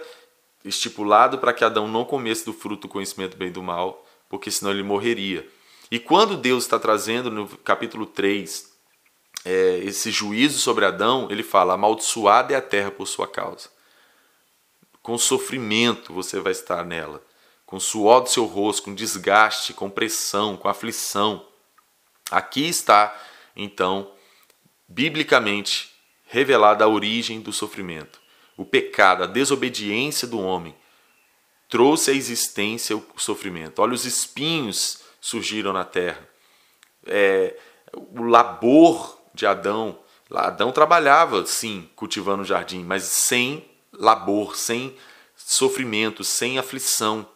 estipulado 0.68 1.38
para 1.38 1.52
que 1.52 1.64
Adão 1.64 1.87
não 1.87 2.04
comesse 2.04 2.44
do 2.44 2.52
fruto 2.52 2.82
do 2.82 2.88
conhecimento 2.88 3.37
bem 3.37 3.49
e 3.49 3.52
do 3.52 3.62
mal, 3.62 4.04
porque 4.28 4.50
senão 4.50 4.73
ele 4.73 4.82
morreria. 4.82 5.49
E 5.90 5.99
quando 5.99 6.37
Deus 6.37 6.64
está 6.64 6.78
trazendo 6.78 7.30
no 7.30 7.46
capítulo 7.58 8.06
3 8.06 8.75
é, 9.44 9.78
esse 9.85 10.11
juízo 10.11 10.58
sobre 10.58 10.85
Adão, 10.85 11.28
ele 11.30 11.42
fala: 11.42 11.75
amaldiçoada 11.75 12.52
é 12.52 12.56
a 12.56 12.62
terra 12.62 12.90
por 12.90 13.06
sua 13.06 13.28
causa. 13.28 13.68
Com 15.02 15.16
sofrimento 15.16 16.12
você 16.12 16.40
vai 16.40 16.50
estar 16.50 16.85
nela, 16.85 17.23
com 17.64 17.78
suor 17.78 18.23
do 18.23 18.28
seu 18.28 18.44
rosto, 18.44 18.82
com 18.82 18.94
desgaste, 18.94 19.73
com 19.73 19.88
pressão, 19.88 20.56
com 20.56 20.68
aflição. 20.68 21.46
Aqui 22.28 22.68
está, 22.68 23.16
então, 23.54 24.11
biblicamente 24.88 25.92
revelada 26.25 26.85
a 26.85 26.88
origem 26.88 27.40
do 27.40 27.52
sofrimento 27.52 28.25
o 28.56 28.64
pecado, 28.64 29.22
a 29.22 29.26
desobediência 29.26 30.26
do 30.26 30.40
homem, 30.40 30.75
trouxe 31.68 32.10
à 32.10 32.14
existência 32.14 32.96
o 32.96 33.04
sofrimento. 33.16 33.80
Olha, 33.80 33.92
os 33.94 34.04
espinhos 34.04 35.00
surgiram 35.20 35.72
na 35.72 35.84
terra. 35.84 36.26
É, 37.04 37.56
o 37.92 38.22
labor 38.22 39.20
de 39.34 39.46
Adão. 39.46 39.98
Adão 40.30 40.72
trabalhava, 40.72 41.44
sim, 41.46 41.88
cultivando 41.94 42.42
o 42.42 42.46
jardim, 42.46 42.82
mas 42.82 43.04
sem 43.04 43.64
labor, 43.92 44.56
sem 44.56 44.96
sofrimento, 45.36 46.25
sem 46.25 46.58
aflição. 46.58 47.28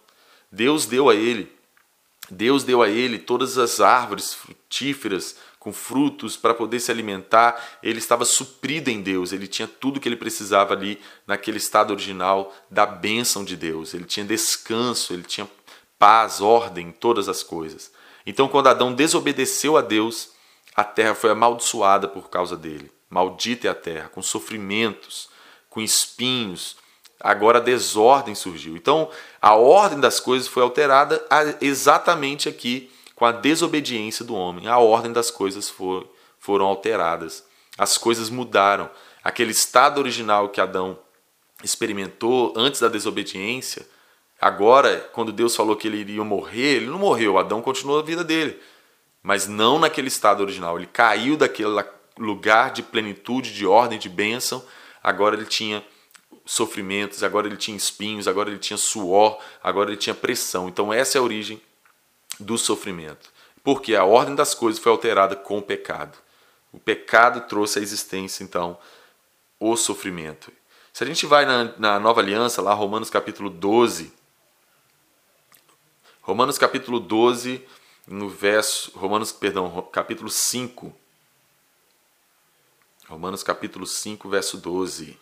Deus 0.51 0.87
deu 0.87 1.09
a 1.09 1.15
ele, 1.15 1.53
Deus 2.29 2.65
deu 2.65 2.83
a 2.83 2.89
ele 2.89 3.19
todas 3.19 3.59
as 3.59 3.81
árvores 3.81 4.35
frutíferas 4.35 5.37
com 5.61 5.75
frutos 5.75 6.39
para 6.39 6.55
poder 6.55 6.81
se 6.81 6.91
alimentar, 6.91 7.79
ele 7.83 7.99
estava 7.99 8.25
suprido 8.25 8.89
em 8.89 9.03
Deus, 9.03 9.31
ele 9.31 9.47
tinha 9.47 9.69
tudo 9.69 10.01
que 10.01 10.09
ele 10.09 10.17
precisava 10.17 10.73
ali 10.73 10.99
naquele 11.27 11.59
estado 11.59 11.93
original 11.93 12.53
da 12.71 12.87
bênção 12.87 13.45
de 13.45 13.57
Deus. 13.57 13.93
Ele 13.93 14.05
tinha 14.05 14.25
descanso, 14.25 15.13
ele 15.13 15.23
tinha 15.23 15.47
paz, 15.99 16.41
ordem, 16.41 16.91
todas 16.91 17.29
as 17.29 17.43
coisas. 17.43 17.93
Então, 18.25 18.49
quando 18.49 18.69
Adão 18.69 18.95
desobedeceu 18.95 19.77
a 19.77 19.83
Deus, 19.83 20.31
a 20.75 20.83
terra 20.83 21.15
foi 21.15 21.31
amaldiçoada 21.31 22.09
por 22.09 22.31
causa 22.31 22.57
dele. 22.57 22.91
Maldita 23.11 23.69
é 23.69 23.71
a 23.71 23.75
terra, 23.75 24.09
com 24.09 24.23
sofrimentos, 24.23 25.29
com 25.69 25.83
espinhos. 25.83 26.79
Agora 27.21 27.59
a 27.59 27.63
desordem 27.63 28.35
surgiu. 28.35 28.77
Então, 28.77 29.11
a 29.43 29.55
ordem 29.55 30.01
das 30.01 30.21
coisas 30.21 30.49
foi 30.49 30.63
alterada 30.63 31.23
exatamente 31.61 32.49
aqui 32.49 32.91
com 33.21 33.27
a 33.27 33.33
desobediência 33.33 34.25
do 34.25 34.35
homem, 34.35 34.67
a 34.67 34.79
ordem 34.79 35.13
das 35.13 35.31
coisas 35.31 35.69
for, 35.69 36.09
foram 36.39 36.65
alteradas. 36.65 37.45
As 37.77 37.99
coisas 37.99 38.31
mudaram. 38.31 38.89
Aquele 39.23 39.51
estado 39.51 39.99
original 39.99 40.49
que 40.49 40.59
Adão 40.59 40.99
experimentou 41.63 42.55
antes 42.57 42.81
da 42.81 42.89
desobediência, 42.89 43.87
agora, 44.41 45.07
quando 45.13 45.33
Deus 45.33 45.55
falou 45.55 45.77
que 45.77 45.87
ele 45.87 45.99
iria 45.99 46.25
morrer, 46.25 46.77
ele 46.77 46.87
não 46.87 46.99
morreu, 46.99 47.37
Adão 47.37 47.61
continuou 47.61 47.99
a 47.99 48.03
vida 48.03 48.25
dele. 48.25 48.59
Mas 49.23 49.47
não 49.47 49.79
naquele 49.79 50.09
estado 50.09 50.41
original. 50.41 50.79
Ele 50.79 50.87
caiu 50.87 51.37
daquele 51.37 51.69
lugar 52.17 52.73
de 52.73 52.83
plenitude, 52.83 53.53
de 53.53 53.67
ordem, 53.67 53.99
de 53.99 54.09
bênção. 54.09 54.65
Agora 55.03 55.37
ele 55.37 55.45
tinha 55.45 55.85
sofrimentos, 56.47 57.23
agora 57.23 57.47
ele 57.47 57.59
tinha 57.59 57.77
espinhos, 57.77 58.27
agora 58.27 58.49
ele 58.49 58.59
tinha 58.59 58.79
suor, 58.79 59.39
agora 59.63 59.91
ele 59.91 59.99
tinha 59.99 60.15
pressão. 60.15 60.71
Então, 60.71 60.91
essa 60.91 61.19
é 61.19 61.21
a 61.21 61.23
origem 61.23 61.61
do 62.41 62.59
sofrimento. 62.59 63.31
Porque 63.63 63.95
a 63.95 64.05
ordem 64.05 64.35
das 64.35 64.55
coisas 64.55 64.83
foi 64.83 64.91
alterada 64.91 65.37
com 65.37 65.59
o 65.59 65.63
pecado. 65.63 66.19
O 66.73 66.79
pecado 66.79 67.43
trouxe 67.49 67.79
à 67.79 67.83
existência, 67.83 68.43
então, 68.43 68.79
o 69.59 69.77
sofrimento. 69.77 70.53
Se 70.93 71.05
a 71.05 71.07
gente 71.07 71.27
vai 71.27 71.45
na, 71.45 71.77
na 71.79 72.01
nova 72.01 72.21
aliança, 72.21 72.63
lá, 72.63 72.73
Romanos 72.73 73.11
capítulo 73.11 73.51
12. 73.51 74.13
Romanos 76.23 76.59
capítulo 76.59 76.99
12, 76.99 77.65
no 78.07 78.29
verso. 78.29 78.91
Romanos, 78.97 79.33
perdão, 79.33 79.83
capítulo 79.93 80.31
5. 80.31 80.95
Romanos 83.09 83.43
capítulo 83.43 83.87
5, 83.87 84.29
verso 84.29 84.57
12. 84.57 85.19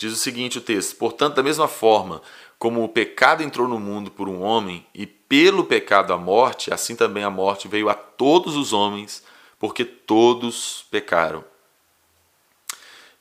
Diz 0.00 0.14
o 0.14 0.16
seguinte 0.16 0.56
o 0.56 0.62
texto: 0.62 0.96
Portanto, 0.96 1.34
da 1.34 1.42
mesma 1.42 1.68
forma 1.68 2.22
como 2.58 2.82
o 2.82 2.88
pecado 2.88 3.42
entrou 3.42 3.68
no 3.68 3.78
mundo 3.78 4.10
por 4.10 4.30
um 4.30 4.40
homem, 4.40 4.86
e 4.94 5.06
pelo 5.06 5.62
pecado 5.62 6.14
a 6.14 6.16
morte, 6.16 6.72
assim 6.72 6.96
também 6.96 7.22
a 7.22 7.28
morte 7.28 7.68
veio 7.68 7.90
a 7.90 7.94
todos 7.94 8.56
os 8.56 8.72
homens, 8.72 9.22
porque 9.58 9.84
todos 9.84 10.86
pecaram. 10.90 11.44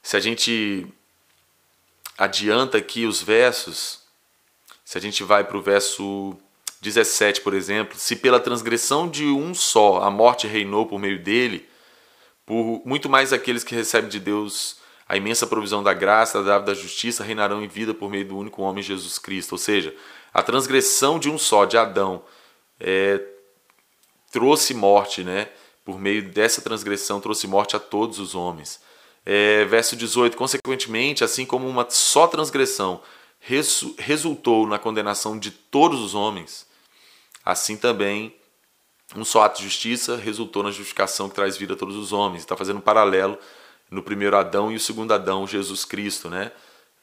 Se 0.01 0.15
a 0.15 0.21
gente 0.21 0.87
adianta 2.17 2.77
aqui 2.77 3.05
os 3.05 3.21
versos, 3.21 3.99
se 4.85 4.97
a 4.97 5.01
gente 5.01 5.21
vai 5.21 5.43
para 5.43 5.57
o 5.57 5.61
verso 5.61 6.33
17, 6.79 7.41
por 7.41 7.53
exemplo, 7.53 7.99
se 7.99 8.15
pela 8.15 8.39
transgressão 8.39 9.05
de 9.05 9.25
um 9.25 9.53
só 9.53 10.01
a 10.01 10.09
morte 10.09 10.47
reinou 10.47 10.85
por 10.85 10.97
meio 10.97 11.21
dele, 11.21 11.67
por 12.45 12.81
muito 12.85 13.09
mais 13.09 13.33
aqueles 13.33 13.65
que 13.65 13.75
recebem 13.75 14.09
de 14.09 14.19
Deus 14.19 14.79
a 15.09 15.17
imensa 15.17 15.47
provisão 15.47 15.81
da 15.81 15.91
graça, 15.91 16.43
da 16.43 16.59
da 16.59 16.75
justiça 16.75 17.23
reinarão 17.23 17.63
em 17.63 17.67
vida 17.67 17.95
por 17.95 18.11
meio 18.11 18.25
do 18.25 18.37
único 18.37 18.61
homem 18.61 18.83
Jesus 18.83 19.17
Cristo. 19.17 19.53
Ou 19.53 19.57
seja, 19.57 19.95
a 20.31 20.43
transgressão 20.43 21.17
de 21.17 21.31
um 21.31 21.37
só, 21.37 21.65
de 21.65 21.75
Adão, 21.75 22.21
é, 22.79 23.19
trouxe 24.31 24.71
morte, 24.75 25.23
né? 25.23 25.49
Por 25.83 25.99
meio 25.99 26.29
dessa 26.29 26.61
transgressão, 26.61 27.19
trouxe 27.19 27.47
morte 27.47 27.75
a 27.75 27.79
todos 27.79 28.19
os 28.19 28.35
homens. 28.35 28.79
É, 29.25 29.65
verso 29.65 29.95
18: 29.95 30.37
Consequentemente, 30.37 31.23
assim 31.23 31.43
como 31.43 31.67
uma 31.67 31.87
só 31.89 32.27
transgressão 32.27 33.01
resu 33.39 33.95
resultou 33.97 34.67
na 34.67 34.77
condenação 34.77 35.39
de 35.39 35.49
todos 35.49 35.99
os 36.01 36.13
homens, 36.13 36.67
assim 37.43 37.75
também 37.75 38.35
um 39.15 39.25
só 39.25 39.41
ato 39.41 39.57
de 39.57 39.63
justiça 39.63 40.17
resultou 40.17 40.61
na 40.61 40.69
justificação 40.69 41.27
que 41.27 41.33
traz 41.33 41.57
vida 41.57 41.73
a 41.73 41.77
todos 41.77 41.95
os 41.95 42.13
homens. 42.13 42.43
Está 42.43 42.55
fazendo 42.55 42.77
um 42.77 42.81
paralelo 42.81 43.39
no 43.89 44.03
primeiro 44.03 44.37
Adão 44.37 44.71
e 44.71 44.75
o 44.75 44.79
segundo 44.79 45.13
Adão, 45.13 45.47
Jesus 45.47 45.85
Cristo, 45.85 46.29
né? 46.29 46.51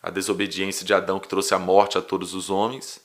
A 0.03 0.11
desobediência 0.11 0.85
de 0.85 0.95
Adão 0.95 1.19
que 1.19 1.29
trouxe 1.29 1.55
a 1.55 1.59
morte 1.59 1.99
a 1.99 2.03
todos 2.03 2.35
os 2.35 2.49
homens 2.51 3.01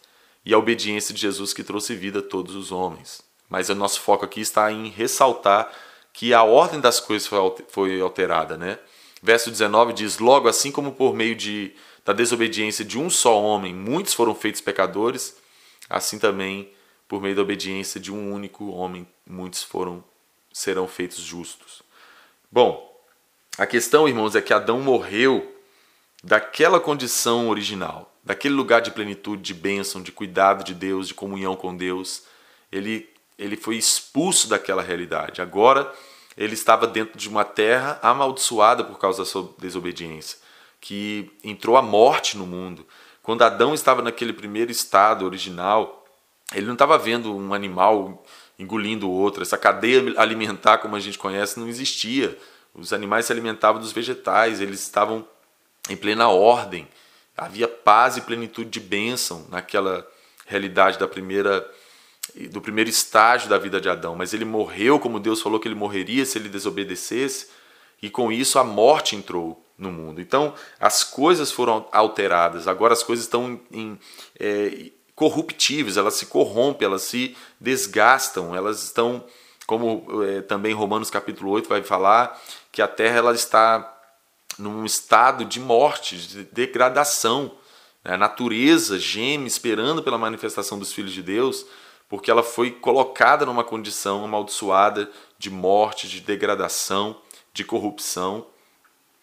e 0.45 0.53
a 0.53 0.57
obediência 0.57 1.13
de 1.13 1.21
Jesus 1.21 1.53
que 1.53 1.63
trouxe 1.63 1.95
vida 1.95 2.19
a 2.19 2.23
todos 2.23 2.55
os 2.55 2.71
homens. 2.71 3.21
Mas 3.49 3.69
o 3.69 3.75
nosso 3.75 3.99
foco 4.01 4.25
aqui 4.25 4.41
está 4.41 4.71
em 4.71 4.87
ressaltar 4.87 5.71
que 6.13 6.33
a 6.33 6.43
ordem 6.43 6.79
das 6.79 6.99
coisas 6.99 7.29
foi 7.69 7.99
alterada, 8.01 8.57
né? 8.57 8.79
Verso 9.21 9.49
19 9.51 9.93
diz: 9.93 10.19
Logo 10.19 10.47
assim 10.47 10.71
como 10.71 10.93
por 10.93 11.13
meio 11.13 11.35
de, 11.35 11.73
da 12.03 12.13
desobediência 12.13 12.83
de 12.83 12.97
um 12.97 13.09
só 13.09 13.39
homem 13.41 13.73
muitos 13.73 14.13
foram 14.13 14.33
feitos 14.33 14.61
pecadores, 14.61 15.35
assim 15.89 16.17
também 16.17 16.71
por 17.07 17.21
meio 17.21 17.35
da 17.35 17.41
obediência 17.41 17.99
de 17.99 18.11
um 18.11 18.33
único 18.33 18.71
homem 18.71 19.07
muitos 19.27 19.63
foram 19.63 20.03
serão 20.51 20.87
feitos 20.87 21.19
justos. 21.19 21.81
Bom, 22.51 22.90
a 23.57 23.65
questão, 23.65 24.07
irmãos, 24.07 24.35
é 24.35 24.41
que 24.41 24.53
Adão 24.53 24.79
morreu 24.79 25.55
daquela 26.23 26.79
condição 26.79 27.49
original, 27.49 28.13
daquele 28.23 28.53
lugar 28.53 28.81
de 28.81 28.91
plenitude, 28.91 29.41
de 29.41 29.53
bênção, 29.53 30.01
de 30.01 30.11
cuidado 30.11 30.63
de 30.63 30.73
Deus, 30.73 31.07
de 31.07 31.13
comunhão 31.13 31.55
com 31.55 31.75
Deus. 31.75 32.23
Ele, 32.71 33.09
ele 33.37 33.57
foi 33.57 33.75
expulso 33.75 34.47
daquela 34.47 34.81
realidade. 34.81 35.41
Agora, 35.41 35.91
ele 36.37 36.53
estava 36.53 36.87
dentro 36.87 37.17
de 37.17 37.27
uma 37.27 37.43
terra 37.43 37.99
amaldiçoada 38.01 38.83
por 38.83 38.97
causa 38.97 39.19
da 39.19 39.25
sua 39.25 39.53
desobediência, 39.57 40.37
que 40.79 41.31
entrou 41.43 41.75
a 41.75 41.81
morte 41.81 42.37
no 42.37 42.45
mundo. 42.45 42.85
Quando 43.21 43.43
Adão 43.43 43.73
estava 43.73 44.01
naquele 44.01 44.33
primeiro 44.33 44.71
estado 44.71 45.25
original, 45.25 46.05
ele 46.53 46.65
não 46.65 46.73
estava 46.73 46.97
vendo 46.97 47.35
um 47.35 47.53
animal 47.53 48.23
engolindo 48.57 49.09
o 49.09 49.11
outro. 49.11 49.41
Essa 49.41 49.57
cadeia 49.57 50.13
alimentar, 50.17 50.77
como 50.77 50.95
a 50.95 50.99
gente 50.99 51.17
conhece, 51.17 51.59
não 51.59 51.67
existia. 51.67 52.37
Os 52.73 52.93
animais 52.93 53.25
se 53.25 53.31
alimentavam 53.31 53.81
dos 53.81 53.91
vegetais, 53.91 54.61
eles 54.61 54.81
estavam 54.81 55.27
em 55.89 55.95
plena 55.95 56.29
ordem. 56.29 56.87
Havia 57.35 57.67
paz 57.67 58.17
e 58.17 58.21
plenitude 58.21 58.69
de 58.69 58.79
bênção 58.79 59.45
naquela 59.49 60.07
realidade 60.45 60.97
da 60.97 61.07
primeira 61.07 61.69
do 62.49 62.61
primeiro 62.61 62.89
estágio 62.89 63.49
da 63.49 63.57
vida 63.57 63.81
de 63.81 63.89
Adão, 63.89 64.15
mas 64.15 64.33
ele 64.33 64.45
morreu 64.45 64.99
como 64.99 65.19
Deus 65.19 65.41
falou 65.41 65.59
que 65.59 65.67
ele 65.67 65.75
morreria 65.75 66.25
se 66.25 66.37
ele 66.37 66.47
desobedecesse, 66.47 67.49
e 68.01 68.09
com 68.09 68.31
isso 68.31 68.57
a 68.57 68.63
morte 68.63 69.15
entrou 69.15 69.65
no 69.77 69.91
mundo. 69.91 70.21
Então 70.21 70.53
as 70.79 71.03
coisas 71.03 71.51
foram 71.51 71.87
alteradas, 71.91 72.67
agora 72.67 72.93
as 72.93 73.03
coisas 73.03 73.25
estão 73.25 73.59
em, 73.71 73.99
é, 74.39 74.91
corruptíveis, 75.15 75.97
elas 75.97 76.13
se 76.13 76.27
corrompem, 76.27 76.85
elas 76.85 77.03
se 77.03 77.35
desgastam, 77.59 78.55
elas 78.55 78.83
estão, 78.83 79.25
como 79.67 80.05
é, 80.23 80.41
também 80.41 80.73
Romanos 80.73 81.09
capítulo 81.09 81.51
8 81.51 81.67
vai 81.67 81.83
falar, 81.83 82.39
que 82.71 82.81
a 82.81 82.87
terra 82.87 83.17
ela 83.17 83.33
está 83.33 83.97
num 84.57 84.85
estado 84.85 85.45
de 85.45 85.59
morte, 85.59 86.17
de 86.17 86.43
degradação. 86.45 87.51
A 88.03 88.17
natureza 88.17 88.97
geme 88.97 89.47
esperando 89.47 90.01
pela 90.01 90.17
manifestação 90.17 90.79
dos 90.79 90.93
filhos 90.93 91.13
de 91.13 91.21
Deus, 91.21 91.65
porque 92.09 92.31
ela 92.31 92.43
foi 92.43 92.71
colocada 92.71 93.45
numa 93.45 93.63
condição 93.63 94.23
amaldiçoada 94.23 95.09
de 95.37 95.49
morte, 95.49 96.07
de 96.07 96.19
degradação, 96.19 97.17
de 97.53 97.63
corrupção. 97.63 98.45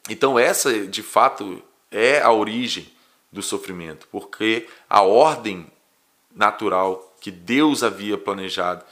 Então, 0.08 0.38
essa 0.38 0.86
de 0.86 1.02
fato 1.02 1.62
é 1.90 2.20
a 2.20 2.32
origem 2.32 2.90
do 3.30 3.42
sofrimento, 3.42 4.08
porque 4.10 4.68
a 4.88 5.02
ordem 5.02 5.66
natural 6.34 7.14
que 7.20 7.30
Deus 7.30 7.82
havia 7.82 8.16
planejado 8.16 8.84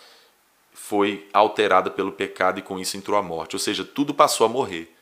foi 0.89 1.29
alterada 1.33 1.91
pelo 1.91 2.13
pecado 2.13 2.61
e 2.61 2.63
com 2.63 2.79
isso 2.79 2.97
entrou 2.97 3.19
a 3.19 3.23
morte. 3.23 3.57
Ou 3.57 3.61
seja, 3.61 3.85
tudo 3.85 4.15
passou 4.15 4.47
a 4.47 4.49
morrer. 4.49 4.95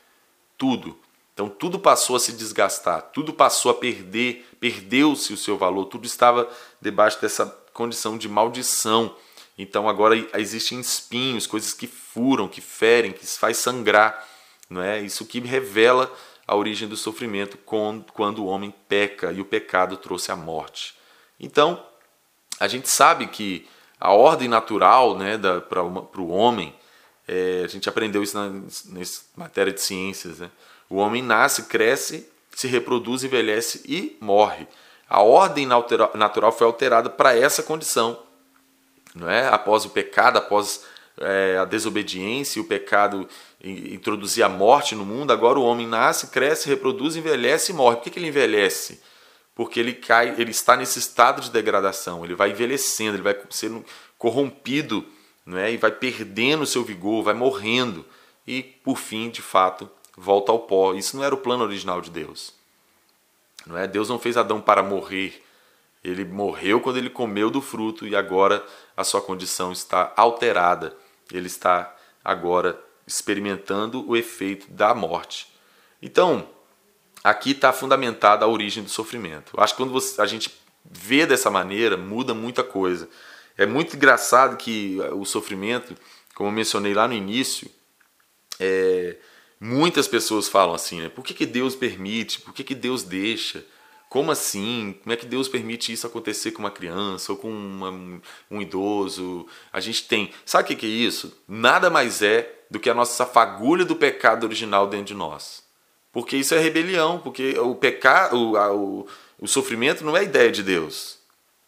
Tudo. 0.57 0.97
Então 1.31 1.47
tudo 1.47 1.77
passou 1.77 2.15
a 2.15 2.19
se 2.19 2.31
desgastar, 2.31 3.11
tudo 3.13 3.33
passou 3.33 3.69
a 3.69 3.75
perder, 3.75 4.47
perdeu-se 4.59 5.31
o 5.33 5.37
seu 5.37 5.57
valor, 5.57 5.85
tudo 5.85 6.05
estava 6.05 6.49
debaixo 6.81 7.21
dessa 7.21 7.45
condição 7.73 8.17
de 8.17 8.27
maldição. 8.27 9.15
Então 9.57 9.87
agora 9.87 10.15
existem 10.39 10.79
espinhos, 10.79 11.45
coisas 11.45 11.73
que 11.73 11.85
furam, 11.85 12.47
que 12.47 12.61
ferem, 12.61 13.11
que 13.11 13.25
faz 13.27 13.57
sangrar, 13.57 14.25
não 14.69 14.81
é? 14.81 15.01
Isso 15.01 15.25
que 15.25 15.39
revela 15.41 16.11
a 16.47 16.55
origem 16.55 16.87
do 16.87 16.97
sofrimento 16.97 17.57
quando 17.57 18.39
o 18.39 18.45
homem 18.45 18.73
peca 18.87 19.31
e 19.31 19.39
o 19.39 19.45
pecado 19.45 19.97
trouxe 19.97 20.31
a 20.31 20.35
morte. 20.35 20.95
Então, 21.39 21.85
a 22.59 22.67
gente 22.67 22.89
sabe 22.89 23.27
que 23.27 23.67
a 23.99 24.13
ordem 24.13 24.47
natural 24.47 25.17
né, 25.17 25.37
para 25.37 25.81
o 25.81 26.29
homem, 26.29 26.73
é, 27.27 27.63
a 27.63 27.67
gente 27.67 27.89
aprendeu 27.89 28.21
isso 28.21 28.37
na, 28.37 28.51
matéria 29.35 29.73
de 29.73 29.81
ciências, 29.81 30.39
né? 30.39 30.49
o 30.89 30.97
homem 30.97 31.21
nasce, 31.21 31.63
cresce, 31.63 32.29
se 32.51 32.67
reproduz, 32.67 33.23
envelhece 33.23 33.81
e 33.85 34.17
morre. 34.21 34.67
A 35.09 35.21
ordem 35.21 35.67
natural 35.67 36.51
foi 36.51 36.65
alterada 36.65 37.09
para 37.09 37.37
essa 37.37 37.61
condição. 37.61 38.19
Não 39.13 39.29
é? 39.29 39.47
Após 39.47 39.85
o 39.85 39.89
pecado, 39.89 40.37
após 40.37 40.83
é, 41.19 41.57
a 41.59 41.65
desobediência 41.65 42.59
e 42.59 42.61
o 42.61 42.65
pecado 42.65 43.27
introduzir 43.63 44.43
a 44.43 44.49
morte 44.49 44.95
no 44.95 45.05
mundo, 45.05 45.31
agora 45.31 45.59
o 45.59 45.63
homem 45.63 45.87
nasce, 45.87 46.27
cresce, 46.27 46.67
reproduz, 46.67 47.15
envelhece 47.15 47.71
e 47.71 47.75
morre. 47.75 47.97
Por 47.97 48.03
que, 48.03 48.09
que 48.11 48.19
ele 48.19 48.27
envelhece? 48.27 49.01
Porque 49.55 49.79
ele 49.79 49.93
cai, 49.93 50.35
ele 50.37 50.51
está 50.51 50.75
nesse 50.75 50.99
estado 50.99 51.41
de 51.41 51.49
degradação, 51.49 52.23
ele 52.23 52.35
vai 52.35 52.51
envelhecendo, 52.51 53.15
ele 53.15 53.23
vai 53.23 53.39
sendo 53.49 53.83
corrompido, 54.17 55.05
não 55.45 55.57
é? 55.57 55.71
E 55.71 55.77
vai 55.77 55.91
perdendo 55.91 56.65
seu 56.65 56.83
vigor, 56.83 57.23
vai 57.23 57.33
morrendo 57.33 58.05
e 58.47 58.61
por 58.61 58.97
fim, 58.97 59.29
de 59.29 59.41
fato, 59.41 59.89
volta 60.15 60.51
ao 60.51 60.59
pó. 60.59 60.93
Isso 60.93 61.17
não 61.17 61.23
era 61.23 61.33
o 61.33 61.39
plano 61.39 61.63
original 61.63 62.01
de 62.01 62.11
Deus. 62.11 62.53
Não 63.65 63.77
é? 63.77 63.87
Deus 63.87 64.09
não 64.09 64.19
fez 64.19 64.37
Adão 64.37 64.61
para 64.61 64.83
morrer. 64.83 65.43
Ele 66.03 66.23
morreu 66.23 66.79
quando 66.79 66.97
ele 66.97 67.09
comeu 67.09 67.49
do 67.49 67.61
fruto 67.61 68.05
e 68.05 68.15
agora 68.15 68.63
a 68.95 69.03
sua 69.03 69.21
condição 69.21 69.71
está 69.71 70.13
alterada. 70.15 70.95
Ele 71.31 71.47
está 71.47 71.95
agora 72.23 72.79
experimentando 73.07 74.07
o 74.07 74.15
efeito 74.15 74.69
da 74.71 74.93
morte. 74.93 75.51
Então, 76.01 76.47
aqui 77.25 77.51
está 77.51 77.73
fundamentada 77.73 78.45
a 78.45 78.47
origem 78.47 78.83
do 78.83 78.89
sofrimento. 78.89 79.53
Eu 79.57 79.63
acho 79.63 79.73
que 79.73 79.81
quando 79.81 79.91
você, 79.91 80.21
a 80.21 80.27
gente 80.27 80.55
vê 80.85 81.25
dessa 81.25 81.49
maneira, 81.49 81.97
muda 81.97 82.35
muita 82.35 82.63
coisa. 82.63 83.09
É 83.57 83.65
muito 83.65 83.95
engraçado 83.95 84.55
que 84.57 84.99
o 85.11 85.25
sofrimento, 85.25 85.95
como 86.35 86.49
eu 86.49 86.53
mencionei 86.53 86.93
lá 86.93 87.07
no 87.07 87.15
início, 87.15 87.67
é, 88.59 89.15
muitas 89.59 90.07
pessoas 90.07 90.47
falam 90.47 90.75
assim, 90.75 91.01
né? 91.01 91.09
Por 91.09 91.25
que, 91.25 91.33
que 91.33 91.47
Deus 91.47 91.75
permite? 91.75 92.41
Por 92.41 92.53
que, 92.53 92.63
que 92.63 92.75
Deus 92.75 93.01
deixa? 93.01 93.65
Como 94.07 94.29
assim? 94.29 94.95
Como 95.01 95.11
é 95.11 95.15
que 95.15 95.25
Deus 95.25 95.47
permite 95.47 95.91
isso 95.91 96.05
acontecer 96.05 96.51
com 96.51 96.59
uma 96.59 96.69
criança 96.69 97.31
ou 97.31 97.39
com 97.39 97.49
uma, 97.49 98.21
um 98.51 98.61
idoso? 98.61 99.47
A 99.73 99.79
gente 99.79 100.07
tem. 100.07 100.31
Sabe 100.45 100.65
o 100.65 100.67
que, 100.67 100.75
que 100.75 100.85
é 100.85 100.89
isso? 100.89 101.41
Nada 101.47 101.89
mais 101.89 102.21
é 102.21 102.65
do 102.69 102.79
que 102.79 102.89
a 102.89 102.93
nossa 102.93 103.25
fagulha 103.25 103.83
do 103.83 103.95
pecado 103.95 104.43
original 104.43 104.85
dentro 104.85 105.07
de 105.07 105.15
nós. 105.15 105.64
Porque 106.15 106.37
isso 106.37 106.55
é 106.55 106.59
rebelião, 106.59 107.19
porque 107.19 107.59
o 107.59 107.75
pecado, 107.75 108.37
o, 108.37 109.05
o, 109.37 109.47
sofrimento 109.49 110.01
não 110.05 110.15
é 110.15 110.23
ideia 110.23 110.49
de 110.49 110.63
Deus. 110.63 111.17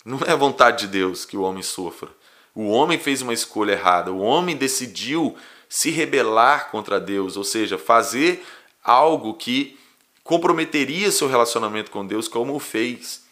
Não 0.06 0.20
é 0.26 0.34
vontade 0.38 0.86
de 0.86 0.88
Deus 0.88 1.26
que 1.26 1.36
o 1.36 1.42
homem 1.42 1.62
sofra. 1.62 2.08
O 2.56 2.70
homem 2.70 2.98
fez 2.98 3.22
uma 3.22 3.34
escolha 3.34 3.74
errada. 3.74 4.10
O 4.10 4.22
homem 4.22 4.56
decidiu 4.56 5.36
se 5.68 5.90
rebelar 5.90 6.72
contra 6.72 6.98
Deus, 6.98 7.36
ou 7.36 7.44
seja, 7.44 7.78
fazer 7.78 8.42
algo 8.82 9.34
que 9.34 9.78
comprometeria 10.24 11.12
seu 11.12 11.28
relacionamento 11.28 11.92
com 11.92 12.08
Deus, 12.08 12.30
como 12.30 12.56
o 12.56 12.60
fez. 12.60 13.24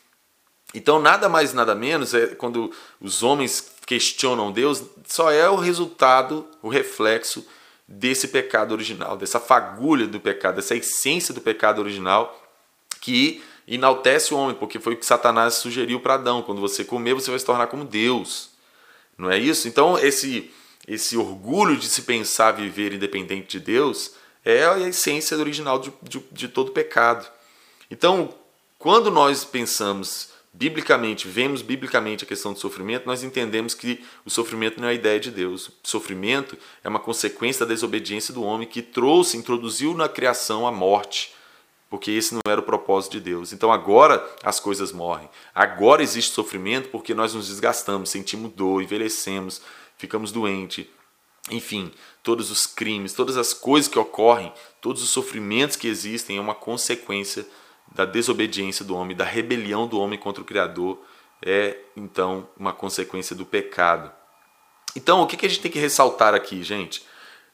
Então, 0.74 1.00
nada 1.00 1.30
mais 1.30 1.54
nada 1.54 1.74
menos 1.74 2.14
é 2.14 2.28
quando 2.36 2.74
os 3.00 3.24
homens 3.24 3.72
questionam 3.86 4.52
Deus, 4.52 4.84
só 5.08 5.32
é 5.32 5.50
o 5.50 5.56
resultado, 5.56 6.46
o 6.62 6.68
reflexo 6.68 7.48
desse 7.88 8.28
pecado 8.28 8.72
original, 8.72 9.16
dessa 9.16 9.40
fagulha 9.40 10.08
do 10.08 10.20
pecado, 10.20 10.56
dessa 10.56 10.76
essência 10.76 11.34
do 11.34 11.42
pecado 11.42 11.80
original 11.80 12.42
que 13.00 13.44
enaltece 13.68 14.34
o 14.34 14.38
homem, 14.38 14.56
porque 14.56 14.80
foi 14.80 14.94
o 14.94 14.98
que 14.98 15.06
Satanás 15.06 15.56
sugeriu 15.56 16.00
para 16.00 16.16
Adão: 16.16 16.42
quando 16.42 16.62
você 16.62 16.84
comer, 16.84 17.14
você 17.14 17.30
vai 17.30 17.40
se 17.40 17.46
tornar 17.46 17.68
como 17.68 17.86
Deus. 17.86 18.52
Não 19.18 19.30
é 19.32 19.38
isso? 19.38 19.68
Então, 19.68 19.98
esse, 19.98 20.52
esse 20.88 21.16
orgulho 21.16 21.78
de 21.78 21.88
se 21.88 22.02
pensar 22.02 22.52
viver 22.52 22.94
independente 22.94 23.58
de 23.58 23.60
Deus 23.60 24.14
é 24.44 24.66
a 24.66 24.80
essência 24.80 25.38
original 25.38 25.80
de, 25.80 25.92
de, 26.04 26.24
de 26.32 26.48
todo 26.48 26.72
pecado. 26.72 27.26
Então, 27.90 28.34
quando 28.78 29.10
nós 29.10 29.46
pensamos 29.46 30.30
biblicamente, 30.58 31.28
vemos 31.28 31.62
biblicamente 31.62 32.24
a 32.24 32.28
questão 32.28 32.54
do 32.54 32.60
sofrimento, 32.60 33.06
nós 33.06 33.24
entendemos 33.24 33.74
que 33.74 34.04
o 34.24 34.30
sofrimento 34.30 34.80
não 34.80 34.88
é 34.88 34.92
a 34.92 34.94
ideia 34.94 35.20
de 35.20 35.30
Deus. 35.30 35.68
O 35.68 35.74
sofrimento 35.84 36.58
é 36.84 36.88
uma 36.88 37.00
consequência 37.00 37.66
da 37.66 37.74
desobediência 37.74 38.34
do 38.34 38.42
homem 38.42 38.68
que 38.68 38.82
trouxe, 38.82 39.38
introduziu 39.38 39.94
na 39.94 40.08
criação 40.08 40.66
a 40.66 40.72
morte, 40.72 41.34
porque 41.90 42.10
esse 42.12 42.34
não 42.34 42.40
era 42.48 42.62
o 42.62 42.64
propósito 42.64 43.14
de 43.14 43.20
Deus. 43.20 43.52
Então 43.52 43.72
agora 43.72 44.26
as 44.44 44.60
coisas 44.60 44.94
morrem. 44.94 45.30
Agora 45.54 46.02
existe 46.02 46.32
sofrimento 46.32 46.90
porque 46.90 47.14
nós 47.14 47.34
nos 47.34 47.48
desgastamos, 47.48 48.10
sentimos 48.10 48.54
dor, 48.54 48.82
envelhecemos, 48.82 49.62
ficamos 49.98 50.32
doentes. 50.32 50.86
Enfim, 51.52 51.92
todos 52.24 52.50
os 52.50 52.66
crimes, 52.66 53.14
todas 53.14 53.36
as 53.38 53.54
coisas 53.54 53.90
que 53.90 54.00
ocorrem, 54.00 54.52
todos 54.82 55.04
os 55.04 55.10
sofrimentos 55.10 55.76
que 55.76 55.88
existem 55.88 56.38
é 56.38 56.42
uma 56.42 56.56
consequência 56.56 57.46
da 57.94 58.06
desobediência 58.06 58.84
do 58.84 58.96
homem, 58.96 59.16
da 59.16 59.26
rebelião 59.26 59.88
do 59.88 60.00
homem 60.00 60.20
contra 60.20 60.42
o 60.42 60.46
Criador, 60.46 61.00
é 61.42 61.78
então 61.96 62.48
uma 62.58 62.74
consequência 62.74 63.36
do 63.36 63.46
pecado. 63.46 64.12
Então, 64.96 65.22
o 65.22 65.28
que 65.28 65.46
a 65.46 65.50
gente 65.50 65.62
tem 65.62 65.72
que 65.72 65.80
ressaltar 65.80 66.34
aqui, 66.34 66.64
gente? 66.64 67.06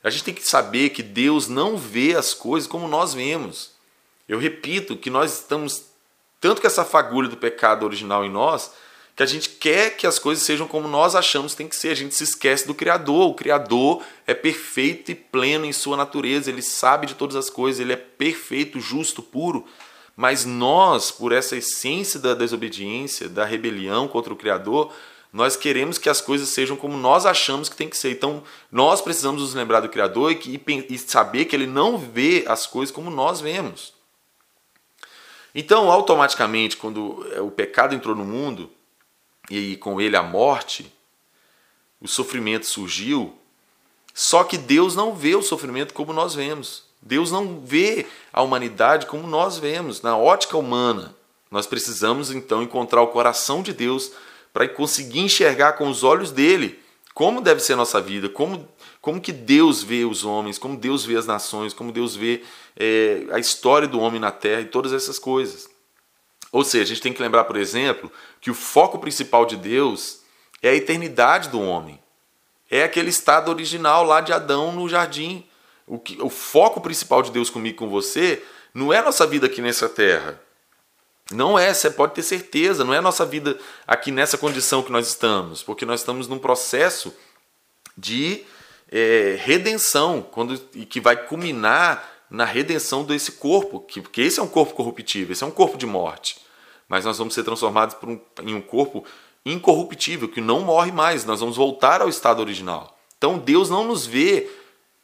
A 0.03 0.09
gente 0.09 0.23
tem 0.23 0.33
que 0.33 0.47
saber 0.47 0.89
que 0.89 1.03
Deus 1.03 1.47
não 1.47 1.77
vê 1.77 2.15
as 2.15 2.33
coisas 2.33 2.67
como 2.67 2.87
nós 2.87 3.13
vemos. 3.13 3.71
Eu 4.27 4.39
repito 4.39 4.95
que 4.95 5.09
nós 5.09 5.33
estamos 5.33 5.85
tanto 6.39 6.61
com 6.61 6.67
essa 6.67 6.85
fagulha 6.85 7.29
do 7.29 7.37
pecado 7.37 7.85
original 7.85 8.25
em 8.25 8.29
nós, 8.29 8.71
que 9.15 9.21
a 9.21 9.25
gente 9.25 9.49
quer 9.49 9.95
que 9.97 10.07
as 10.07 10.17
coisas 10.17 10.43
sejam 10.43 10.67
como 10.67 10.87
nós 10.87 11.15
achamos 11.15 11.51
que 11.51 11.59
tem 11.59 11.67
que 11.67 11.75
ser. 11.75 11.89
A 11.89 11.95
gente 11.95 12.15
se 12.15 12.23
esquece 12.23 12.65
do 12.65 12.73
Criador. 12.73 13.29
O 13.29 13.33
Criador 13.33 14.03
é 14.25 14.33
perfeito 14.33 15.11
e 15.11 15.15
pleno 15.15 15.65
em 15.65 15.73
sua 15.73 15.97
natureza. 15.97 16.49
Ele 16.49 16.61
sabe 16.61 17.05
de 17.05 17.13
todas 17.13 17.35
as 17.35 17.49
coisas. 17.49 17.79
Ele 17.79 17.93
é 17.93 17.97
perfeito, 17.97 18.79
justo, 18.79 19.21
puro. 19.21 19.67
Mas 20.21 20.45
nós, 20.45 21.09
por 21.09 21.31
essa 21.31 21.55
essência 21.55 22.19
da 22.19 22.35
desobediência, 22.35 23.27
da 23.27 23.43
rebelião 23.43 24.07
contra 24.07 24.31
o 24.31 24.35
Criador, 24.35 24.93
nós 25.33 25.55
queremos 25.55 25.97
que 25.97 26.07
as 26.07 26.21
coisas 26.21 26.49
sejam 26.49 26.77
como 26.77 26.95
nós 26.95 27.25
achamos 27.25 27.67
que 27.67 27.75
tem 27.75 27.89
que 27.89 27.97
ser. 27.97 28.11
Então, 28.11 28.43
nós 28.71 29.01
precisamos 29.01 29.41
nos 29.41 29.55
lembrar 29.55 29.79
do 29.79 29.89
Criador 29.89 30.31
e, 30.31 30.61
e 30.87 30.97
saber 30.99 31.45
que 31.45 31.55
Ele 31.55 31.65
não 31.65 31.97
vê 31.97 32.45
as 32.47 32.67
coisas 32.67 32.93
como 32.93 33.09
nós 33.09 33.41
vemos. 33.41 33.95
Então, 35.55 35.89
automaticamente, 35.89 36.77
quando 36.77 37.25
é, 37.33 37.41
o 37.41 37.49
pecado 37.49 37.95
entrou 37.95 38.15
no 38.15 38.23
mundo 38.23 38.69
e 39.49 39.75
com 39.77 39.99
ele 39.99 40.15
a 40.15 40.21
morte, 40.21 40.93
o 41.99 42.07
sofrimento 42.07 42.67
surgiu, 42.67 43.35
só 44.13 44.43
que 44.43 44.59
Deus 44.59 44.95
não 44.95 45.15
vê 45.15 45.33
o 45.33 45.41
sofrimento 45.41 45.95
como 45.95 46.13
nós 46.13 46.35
vemos. 46.35 46.90
Deus 47.01 47.31
não 47.31 47.61
vê 47.61 48.05
a 48.31 48.41
humanidade 48.41 49.05
como 49.05 49.27
nós 49.27 49.57
vemos, 49.57 50.01
na 50.01 50.17
ótica 50.17 50.57
humana. 50.57 51.15
Nós 51.49 51.65
precisamos 51.65 52.31
então 52.31 52.61
encontrar 52.61 53.01
o 53.01 53.07
coração 53.07 53.61
de 53.61 53.73
Deus 53.73 54.11
para 54.53 54.67
conseguir 54.67 55.19
enxergar 55.19 55.73
com 55.73 55.89
os 55.89 56.03
olhos 56.03 56.31
dele 56.31 56.79
como 57.13 57.41
deve 57.41 57.59
ser 57.59 57.73
a 57.73 57.77
nossa 57.77 57.99
vida, 57.99 58.29
como, 58.29 58.67
como 59.01 59.19
que 59.19 59.33
Deus 59.33 59.83
vê 59.83 60.05
os 60.05 60.23
homens, 60.23 60.57
como 60.57 60.77
Deus 60.77 61.03
vê 61.03 61.17
as 61.17 61.25
nações, 61.25 61.73
como 61.73 61.91
Deus 61.91 62.15
vê 62.15 62.41
é, 62.77 63.25
a 63.31 63.39
história 63.39 63.87
do 63.87 63.99
homem 63.99 64.19
na 64.19 64.31
terra 64.31 64.61
e 64.61 64.65
todas 64.65 64.93
essas 64.93 65.19
coisas. 65.19 65.69
Ou 66.51 66.63
seja, 66.63 66.83
a 66.83 66.87
gente 66.87 67.01
tem 67.01 67.13
que 67.13 67.21
lembrar, 67.21 67.45
por 67.45 67.57
exemplo, 67.57 68.11
que 68.39 68.51
o 68.51 68.55
foco 68.55 68.99
principal 68.99 69.45
de 69.45 69.55
Deus 69.55 70.21
é 70.61 70.69
a 70.69 70.75
eternidade 70.75 71.49
do 71.49 71.61
homem. 71.61 71.99
É 72.69 72.83
aquele 72.83 73.09
estado 73.09 73.49
original 73.49 74.05
lá 74.05 74.21
de 74.21 74.31
Adão 74.31 74.71
no 74.71 74.87
jardim. 74.87 75.45
O, 75.91 75.99
que, 75.99 76.17
o 76.21 76.29
foco 76.29 76.79
principal 76.79 77.21
de 77.21 77.31
Deus 77.31 77.49
comigo 77.49 77.79
com 77.79 77.89
você 77.89 78.41
não 78.73 78.93
é 78.93 78.99
a 78.99 79.03
nossa 79.03 79.27
vida 79.27 79.47
aqui 79.47 79.61
nessa 79.61 79.89
terra. 79.89 80.41
Não 81.29 81.59
é, 81.59 81.73
você 81.73 81.89
pode 81.89 82.13
ter 82.13 82.23
certeza, 82.23 82.85
não 82.85 82.93
é 82.93 82.99
a 82.99 83.01
nossa 83.01 83.25
vida 83.25 83.59
aqui 83.85 84.09
nessa 84.09 84.37
condição 84.37 84.81
que 84.81 84.91
nós 84.91 85.09
estamos, 85.09 85.61
porque 85.61 85.85
nós 85.85 85.99
estamos 85.99 86.29
num 86.29 86.39
processo 86.39 87.13
de 87.97 88.45
é, 88.89 89.37
redenção, 89.41 90.21
quando, 90.21 90.57
e 90.73 90.85
que 90.85 91.01
vai 91.01 91.27
culminar 91.27 92.09
na 92.29 92.45
redenção 92.45 93.03
desse 93.03 93.33
corpo, 93.33 93.81
que, 93.81 93.99
porque 93.99 94.21
esse 94.21 94.39
é 94.39 94.43
um 94.43 94.47
corpo 94.47 94.73
corruptível, 94.73 95.33
esse 95.33 95.43
é 95.43 95.47
um 95.47 95.51
corpo 95.51 95.77
de 95.77 95.85
morte. 95.85 96.37
Mas 96.87 97.03
nós 97.03 97.17
vamos 97.17 97.33
ser 97.33 97.43
transformados 97.43 97.97
um, 98.01 98.17
em 98.43 98.55
um 98.55 98.61
corpo 98.61 99.03
incorruptível, 99.45 100.29
que 100.29 100.39
não 100.39 100.61
morre 100.61 100.93
mais, 100.93 101.25
nós 101.25 101.41
vamos 101.41 101.57
voltar 101.57 102.01
ao 102.01 102.07
estado 102.07 102.39
original. 102.39 102.97
Então 103.17 103.37
Deus 103.37 103.69
não 103.69 103.83
nos 103.83 104.05
vê 104.05 104.49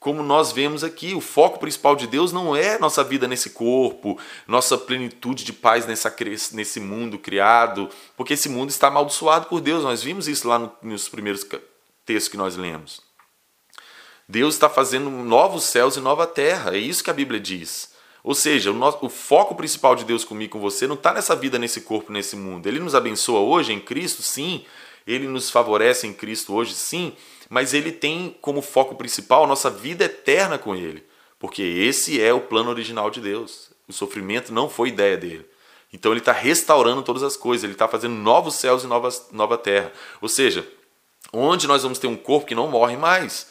como 0.08 0.24
nós 0.24 0.54
vemos 0.54 0.86
aqui, 0.86 1.13
o 1.13 1.20
foco 1.20 1.60
principal 1.60 1.93
de 1.93 2.08
Deus 2.08 2.32
não 2.32 2.56
é 2.56 2.80
nossa 2.80 3.04
vida 3.04 3.28
nesse 3.28 3.50
corpo, 3.50 4.17
nossa 4.48 4.78
plenitude 4.78 5.43
de 5.43 5.52
paz 5.52 5.86
nessa, 5.86 6.15
nesse 6.54 6.80
mundo 6.80 7.20
criado, 7.20 7.89
porque 8.15 8.36
esse 8.36 8.48
mundo 8.48 8.70
está 8.70 8.88
amaldiçoado 8.88 9.48
por 9.48 9.60
Deus. 9.60 9.84
Nós 9.84 10.02
vimos 10.02 10.30
isso 10.30 10.48
lá 10.48 10.72
nos 10.82 11.10
primeiros 11.10 11.46
textos 12.06 12.30
que 12.30 12.38
nós 12.38 12.56
lemos. 12.56 13.02
Deus 14.30 14.54
está 14.54 14.70
fazendo 14.70 15.10
novos 15.10 15.65
céus 15.65 15.98
e 15.98 16.00
nova 16.00 16.26
terra, 16.26 16.74
é 16.74 16.80
isso 16.80 17.04
que 17.04 17.10
a 17.10 17.13
Bíblia 17.13 17.38
diz. 17.38 17.91
Ou 18.24 18.34
seja, 18.34 18.72
o, 18.72 18.74
nosso, 18.74 19.00
o 19.02 19.10
foco 19.10 19.56
principal 19.56 19.93
de 19.93 20.06
Deus 20.06 20.24
comigo 20.24 20.54
com 20.54 20.60
você 20.62 20.88
não 20.88 20.96
está 20.96 21.13
nessa 21.13 21.36
vida, 21.36 21.60
nesse 21.60 21.82
corpo, 21.82 22.13
nesse 22.13 22.38
mundo. 22.38 22.65
Ele 22.65 22.80
nos 22.80 22.96
abençoa 22.96 23.41
hoje 23.41 23.74
em 23.74 23.80
Cristo, 23.82 24.22
sim. 24.22 24.63
Ele 25.08 25.28
nos 25.28 25.50
favorece 25.50 26.06
em 26.06 26.13
Cristo 26.13 26.54
hoje, 26.54 26.74
sim 26.74 27.15
mas 27.50 27.74
ele 27.74 27.91
tem 27.91 28.36
como 28.41 28.62
foco 28.62 28.96
principal 28.96 29.43
a 29.43 29.48
nossa 29.48 29.70
vida 29.70 30.06
eterna 30.06 30.58
com 30.58 30.76
ele, 30.76 31.04
porque 31.39 31.62
esse 31.62 32.22
é 32.22 32.34
o 32.34 32.41
plano 32.41 32.70
original 32.70 33.10
de 33.10 33.22
Deus. 33.22 33.72
O 33.88 33.93
sofrimento 33.93 34.54
não 34.54 34.70
foi 34.70 34.89
ideia 34.89 35.15
dele. 35.15 35.46
Então 35.93 36.12
ele 36.12 36.20
está 36.20 36.34
restaurando 36.34 37.02
todas 37.02 37.24
as 37.24 37.38
coisas, 37.38 37.63
ele 37.63 37.74
está 37.74 37.88
fazendo 37.88 38.15
novos 38.15 38.56
céus 38.56 38.84
e 38.84 38.88
novas, 38.88 39.28
nova 39.32 39.58
terra. 39.58 39.91
Ou 40.20 40.28
seja, 40.28 40.67
onde 41.32 41.67
nós 41.67 41.84
vamos 41.84 42.00
ter 42.00 42.08
um 42.08 42.17
corpo 42.17 42.48
que 42.48 42.56
não 42.56 42.70
morre 42.70 42.98
mais. 42.98 43.48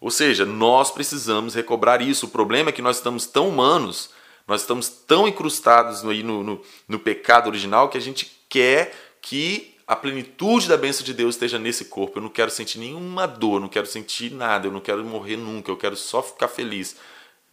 Ou 0.00 0.10
seja, 0.10 0.46
nós 0.46 0.90
precisamos 0.90 1.54
recobrar 1.54 2.00
isso. 2.00 2.26
O 2.26 2.30
problema 2.30 2.70
é 2.70 2.72
que 2.72 2.82
nós 2.82 2.96
estamos 2.96 3.26
tão 3.26 3.48
humanos, 3.48 4.10
nós 4.48 4.62
estamos 4.62 4.88
tão 4.88 5.28
incrustados 5.28 6.02
no, 6.02 6.14
no, 6.14 6.42
no, 6.42 6.62
no 6.88 6.98
pecado 6.98 7.48
original 7.48 7.90
que 7.90 7.98
a 7.98 8.00
gente 8.00 8.30
quer 8.48 8.94
que 9.20 9.73
a 9.86 9.94
plenitude 9.94 10.68
da 10.68 10.76
bênção 10.76 11.04
de 11.04 11.12
Deus 11.12 11.34
esteja 11.34 11.58
nesse 11.58 11.86
corpo. 11.86 12.18
Eu 12.18 12.22
não 12.22 12.30
quero 12.30 12.50
sentir 12.50 12.78
nenhuma 12.78 13.26
dor, 13.26 13.60
não 13.60 13.68
quero 13.68 13.86
sentir 13.86 14.32
nada, 14.32 14.66
eu 14.66 14.72
não 14.72 14.80
quero 14.80 15.04
morrer 15.04 15.36
nunca, 15.36 15.70
eu 15.70 15.76
quero 15.76 15.96
só 15.96 16.22
ficar 16.22 16.48
feliz. 16.48 16.96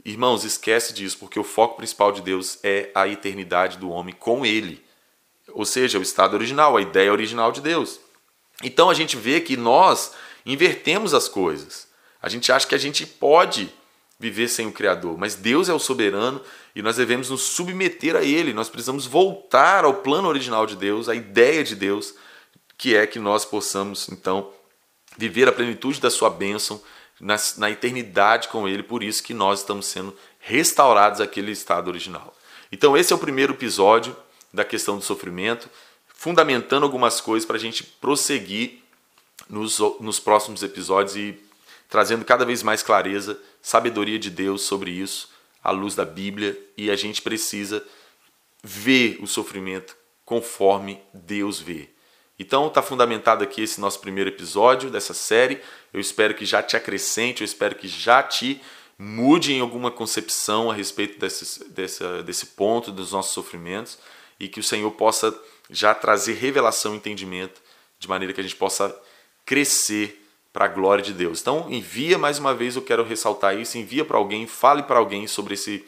Irmãos, 0.03 0.43
esquece 0.43 0.93
disso, 0.93 1.17
porque 1.19 1.39
o 1.39 1.43
foco 1.43 1.77
principal 1.77 2.11
de 2.11 2.21
Deus 2.21 2.57
é 2.63 2.89
a 2.95 3.07
eternidade 3.07 3.77
do 3.77 3.89
homem 3.89 4.15
com 4.17 4.45
Ele. 4.45 4.83
Ou 5.49 5.65
seja, 5.65 5.99
o 5.99 6.01
estado 6.01 6.33
original, 6.33 6.77
a 6.77 6.81
ideia 6.81 7.11
original 7.11 7.51
de 7.51 7.61
Deus. 7.61 7.99
Então 8.63 8.89
a 8.89 8.93
gente 8.93 9.17
vê 9.17 9.41
que 9.41 9.57
nós 9.57 10.13
invertemos 10.45 11.13
as 11.13 11.27
coisas. 11.27 11.87
A 12.21 12.29
gente 12.29 12.51
acha 12.51 12.67
que 12.67 12.75
a 12.75 12.79
gente 12.79 13.05
pode 13.05 13.71
viver 14.21 14.47
sem 14.47 14.67
o 14.67 14.71
Criador, 14.71 15.17
mas 15.17 15.35
Deus 15.35 15.67
é 15.67 15.73
o 15.73 15.79
soberano 15.79 16.39
e 16.75 16.81
nós 16.81 16.95
devemos 16.95 17.29
nos 17.29 17.41
submeter 17.41 18.15
a 18.15 18.23
Ele. 18.23 18.53
Nós 18.53 18.69
precisamos 18.69 19.05
voltar 19.05 19.83
ao 19.83 19.95
plano 19.95 20.27
original 20.27 20.65
de 20.67 20.75
Deus, 20.75 21.09
à 21.09 21.15
ideia 21.15 21.63
de 21.63 21.75
Deus, 21.75 22.13
que 22.77 22.95
é 22.95 23.07
que 23.07 23.19
nós 23.19 23.43
possamos 23.43 24.07
então 24.09 24.51
viver 25.17 25.49
a 25.49 25.51
plenitude 25.51 25.99
da 25.99 26.09
Sua 26.09 26.29
bênção 26.29 26.81
na, 27.19 27.35
na 27.57 27.71
eternidade 27.71 28.47
com 28.47 28.67
Ele. 28.67 28.83
Por 28.83 29.01
isso 29.01 29.23
que 29.23 29.33
nós 29.33 29.59
estamos 29.59 29.87
sendo 29.87 30.15
restaurados 30.39 31.19
àquele 31.19 31.51
estado 31.51 31.87
original. 31.87 32.33
Então, 32.71 32.95
esse 32.95 33.11
é 33.11 33.15
o 33.15 33.19
primeiro 33.19 33.53
episódio 33.53 34.15
da 34.53 34.63
questão 34.63 34.97
do 34.97 35.03
sofrimento, 35.03 35.69
fundamentando 36.13 36.83
algumas 36.83 37.19
coisas 37.19 37.45
para 37.45 37.57
a 37.57 37.59
gente 37.59 37.83
prosseguir 37.83 38.83
nos, 39.49 39.79
nos 39.99 40.19
próximos 40.19 40.63
episódios 40.63 41.15
e 41.15 41.37
trazendo 41.89 42.23
cada 42.23 42.45
vez 42.45 42.63
mais 42.63 42.81
clareza, 42.81 43.37
sabedoria 43.61 44.17
de 44.17 44.29
Deus 44.29 44.63
sobre 44.63 44.91
isso, 44.91 45.29
à 45.63 45.71
luz 45.71 45.95
da 45.95 46.05
Bíblia, 46.05 46.57
e 46.75 46.89
a 46.89 46.95
gente 46.95 47.21
precisa 47.21 47.85
ver 48.63 49.17
o 49.21 49.27
sofrimento 49.27 49.95
conforme 50.25 51.01
Deus 51.13 51.59
vê. 51.59 51.89
Então 52.39 52.67
está 52.67 52.81
fundamentado 52.81 53.43
aqui 53.43 53.61
esse 53.61 53.79
nosso 53.79 53.99
primeiro 53.99 54.29
episódio 54.29 54.89
dessa 54.89 55.13
série. 55.13 55.61
Eu 55.93 55.99
espero 55.99 56.33
que 56.33 56.45
já 56.45 56.63
te 56.63 56.75
acrescente, 56.75 57.41
eu 57.41 57.45
espero 57.45 57.75
que 57.75 57.87
já 57.87 58.23
te 58.23 58.59
mude 58.97 59.53
em 59.53 59.59
alguma 59.59 59.91
concepção 59.91 60.69
a 60.69 60.73
respeito 60.73 61.19
desse, 61.19 61.63
desse, 61.69 62.03
desse 62.23 62.45
ponto 62.47 62.91
dos 62.91 63.11
nossos 63.11 63.33
sofrimentos 63.33 63.97
e 64.39 64.47
que 64.47 64.59
o 64.59 64.63
Senhor 64.63 64.89
possa 64.91 65.37
já 65.69 65.93
trazer 65.93 66.33
revelação 66.33 66.93
e 66.93 66.97
entendimento 66.97 67.61
de 67.99 68.07
maneira 68.07 68.33
que 68.33 68.39
a 68.39 68.43
gente 68.43 68.55
possa 68.55 68.95
crescer 69.45 70.20
para 70.53 70.65
a 70.65 70.67
glória 70.67 71.03
de 71.03 71.13
Deus. 71.13 71.41
Então, 71.41 71.67
envia 71.69 72.17
mais 72.17 72.37
uma 72.37 72.53
vez, 72.53 72.75
eu 72.75 72.81
quero 72.81 73.03
ressaltar 73.03 73.57
isso, 73.57 73.77
envia 73.77 74.03
para 74.03 74.17
alguém, 74.17 74.45
fale 74.47 74.83
para 74.83 74.99
alguém 74.99 75.27
sobre 75.27 75.53
esse, 75.53 75.85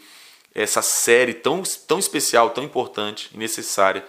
essa 0.54 0.82
série 0.82 1.34
tão, 1.34 1.62
tão 1.88 2.00
especial, 2.00 2.52
tão 2.52 2.64
importante 2.64 3.30
e 3.34 3.38
necessária 3.38 4.06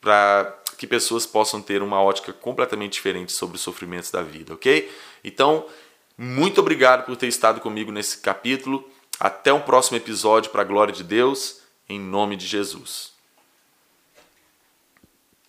para 0.00 0.58
que 0.76 0.86
pessoas 0.86 1.24
possam 1.24 1.62
ter 1.62 1.82
uma 1.82 2.02
ótica 2.02 2.32
completamente 2.32 2.92
diferente 2.92 3.32
sobre 3.32 3.56
os 3.56 3.62
sofrimentos 3.62 4.10
da 4.10 4.22
vida, 4.22 4.52
ok? 4.52 4.92
Então, 5.22 5.66
muito 6.18 6.60
obrigado 6.60 7.06
por 7.06 7.16
ter 7.16 7.26
estado 7.26 7.60
comigo 7.60 7.90
nesse 7.90 8.18
capítulo. 8.18 8.86
Até 9.18 9.52
um 9.52 9.60
próximo 9.60 9.96
episódio 9.96 10.50
para 10.50 10.62
a 10.62 10.64
glória 10.64 10.92
de 10.92 11.02
Deus, 11.02 11.60
em 11.88 11.98
nome 11.98 12.36
de 12.36 12.46
Jesus. 12.46 13.13